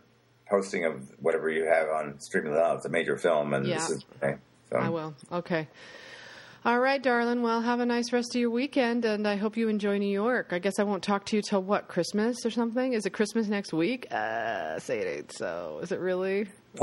[0.50, 2.52] posting of whatever you have on streaming.
[2.54, 3.94] It's a major film, and this Yeah.
[3.96, 4.36] is okay.
[4.70, 5.14] So, I will.
[5.30, 5.68] Okay.
[6.64, 7.42] All right, darling.
[7.42, 10.48] Well, have a nice rest of your weekend, and I hope you enjoy New York.
[10.50, 12.94] I guess I won't talk to you till what Christmas or something.
[12.94, 14.10] Is it Christmas next week?
[14.10, 15.80] Uh, say it ain't so.
[15.82, 16.48] Is it really?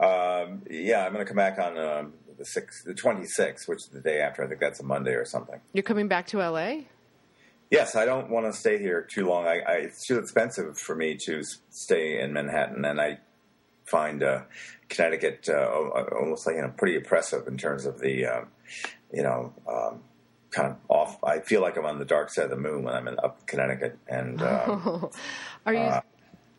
[0.00, 3.88] um, yeah, I'm going to come back on um, the six, the 26th, which is
[3.88, 4.42] the day after.
[4.42, 5.60] I think that's a Monday or something.
[5.74, 6.88] You're coming back to L.A.
[7.70, 9.46] Yes, I don't want to stay here too long.
[9.46, 13.18] I, I, it's too expensive for me to stay in Manhattan, and I
[13.84, 14.42] find uh,
[14.88, 15.66] Connecticut uh,
[16.18, 18.44] almost like you know pretty oppressive in terms of the uh,
[19.12, 20.00] you know um,
[20.50, 21.22] kind of off.
[21.22, 23.46] I feel like I'm on the dark side of the moon when I'm in up
[23.46, 25.10] Connecticut, and um,
[25.66, 25.80] Are you?
[25.80, 26.00] Uh,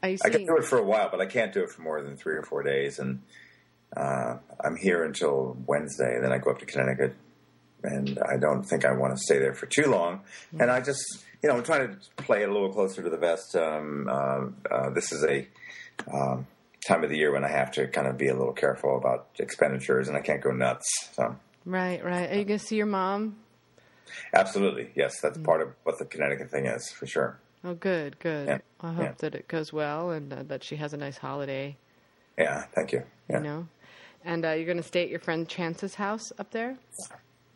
[0.03, 1.81] are you I can do it for a while, but I can't do it for
[1.81, 2.99] more than three or four days.
[2.99, 3.21] And
[3.95, 6.19] uh, I'm here until Wednesday.
[6.21, 7.15] Then I go up to Connecticut,
[7.83, 10.21] and I don't think I want to stay there for too long.
[10.59, 11.03] And I just,
[11.41, 13.55] you know, I'm trying to play it a little closer to the vest.
[13.55, 15.47] Um, uh, uh, this is a
[16.13, 16.47] um,
[16.87, 19.27] time of the year when I have to kind of be a little careful about
[19.39, 20.87] expenditures, and I can't go nuts.
[21.13, 21.35] So,
[21.65, 22.29] Right, right.
[22.31, 23.37] Are you going to see your mom?
[24.33, 27.39] absolutely, yes, that's part of what the Connecticut thing is for sure.
[27.63, 28.47] Oh, good, good.
[28.47, 29.13] Yeah, I hope yeah.
[29.19, 31.77] that it goes well and uh, that she has a nice holiday,
[32.37, 33.03] Yeah, thank you.
[33.29, 33.67] Yeah, you know?
[34.23, 36.77] And uh, you're going to stay at your friend Chance's house up there?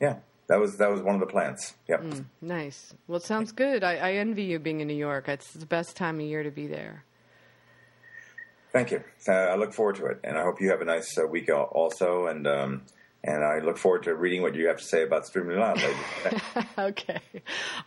[0.01, 0.17] yeah,
[0.47, 1.73] that was that was one of the plans.
[1.87, 2.03] Yep.
[2.41, 2.93] Nice.
[3.07, 3.83] Well, it sounds good.
[3.83, 5.29] I, I envy you being in New York.
[5.29, 7.03] It's the best time of year to be there.
[8.71, 9.03] Thank you.
[9.27, 11.49] Uh, I look forward to it, and I hope you have a nice uh, week
[11.49, 12.27] also.
[12.27, 12.81] And um,
[13.23, 16.67] and I look forward to reading what you have to say about Extremely Loud later.
[16.77, 17.21] okay.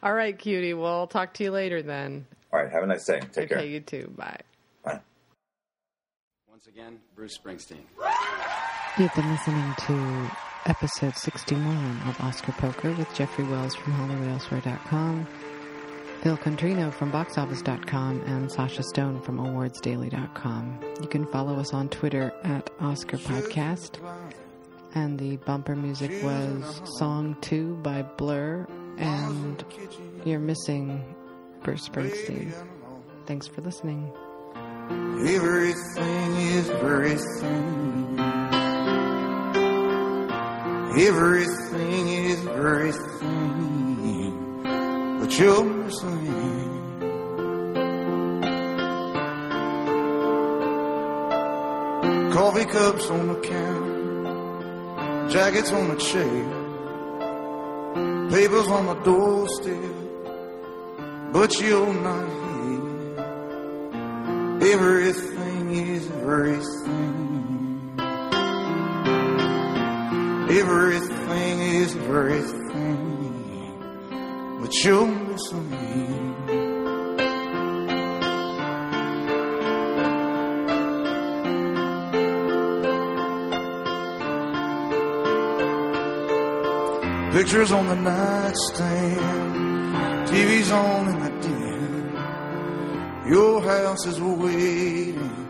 [0.03, 0.75] All right, cutie.
[0.75, 2.27] Well, I'll talk to you later then.
[2.53, 3.21] All right, have a nice day.
[3.21, 3.65] Take okay, care.
[3.65, 4.13] you too.
[4.17, 4.41] Bye.
[6.69, 7.85] Again, Bruce Springsteen.
[8.99, 10.31] You've been listening to
[10.67, 15.27] episode 61 of Oscar Poker with Jeffrey Wells from HollywoodElsewhere.com,
[16.23, 20.81] Phil Contrino from BoxOffice.com, and Sasha Stone from AwardsDaily.com.
[21.01, 23.99] You can follow us on Twitter at Oscar Podcast.
[24.95, 28.67] And the bumper music was Song 2 by Blur,
[28.99, 29.65] and
[30.25, 31.15] You're Missing
[31.63, 32.53] Bruce Springsteen.
[33.27, 34.13] Thanks for listening.
[34.91, 38.19] Everything is everything.
[40.97, 43.03] Everything is everything.
[45.21, 46.29] But you're missing.
[52.33, 55.29] Coffee cups on the counter.
[55.29, 56.45] Jackets on the chair.
[58.31, 59.95] Papers on the doorstep.
[61.33, 62.48] But you're not here.
[64.61, 67.93] Everything is everything.
[70.51, 73.29] Everything is everything.
[74.61, 75.77] But you're missing me.
[87.33, 89.21] Pictures on the nightstand,
[90.29, 91.28] TV's on the.
[93.29, 95.47] Your house is waiting.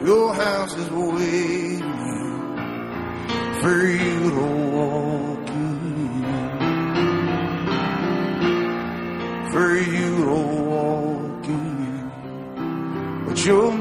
[0.00, 1.82] Your house is waiting
[3.60, 6.24] for you to walk in.
[9.52, 12.10] For you to walk in.
[13.26, 13.75] But you're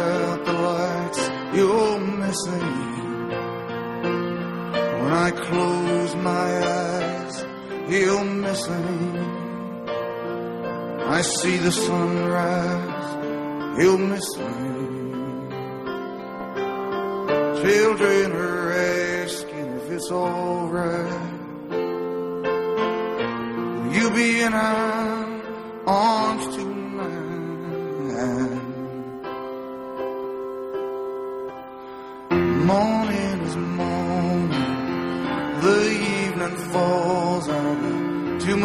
[0.00, 1.22] out the lights.
[1.56, 2.92] You're missing me.
[5.00, 6.48] when I close my
[6.84, 7.44] eyes.
[7.88, 9.12] You're missing.
[9.14, 9.20] Me.
[11.18, 13.10] I see the sunrise.
[13.80, 14.56] You're missing.
[14.72, 15.56] Me.
[17.62, 18.72] Children are
[19.22, 21.38] asking if it's alright.
[23.80, 25.42] Will you be in our
[25.86, 26.69] arms tonight?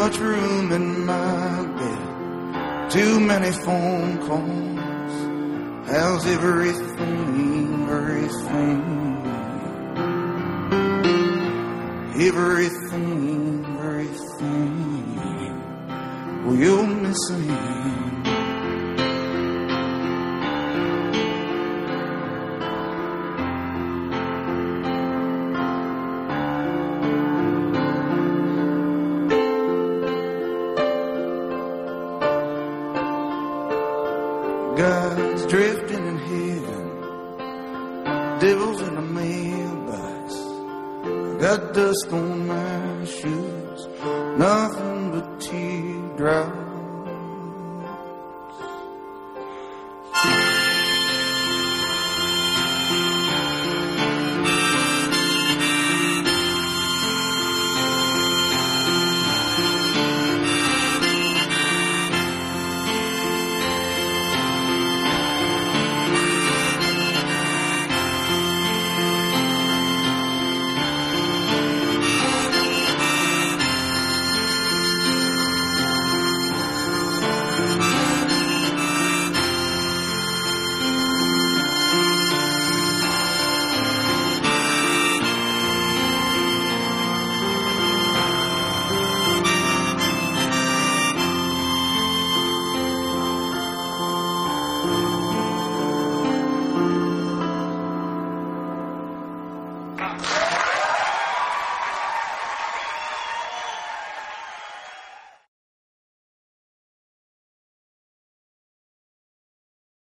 [0.06, 5.16] Much room in my bed, too many phone calls.
[5.90, 8.84] How's everything, everything?
[12.30, 15.16] Everything, everything.
[16.46, 17.26] Well, you miss.
[17.30, 18.05] God's
[42.04, 42.35] got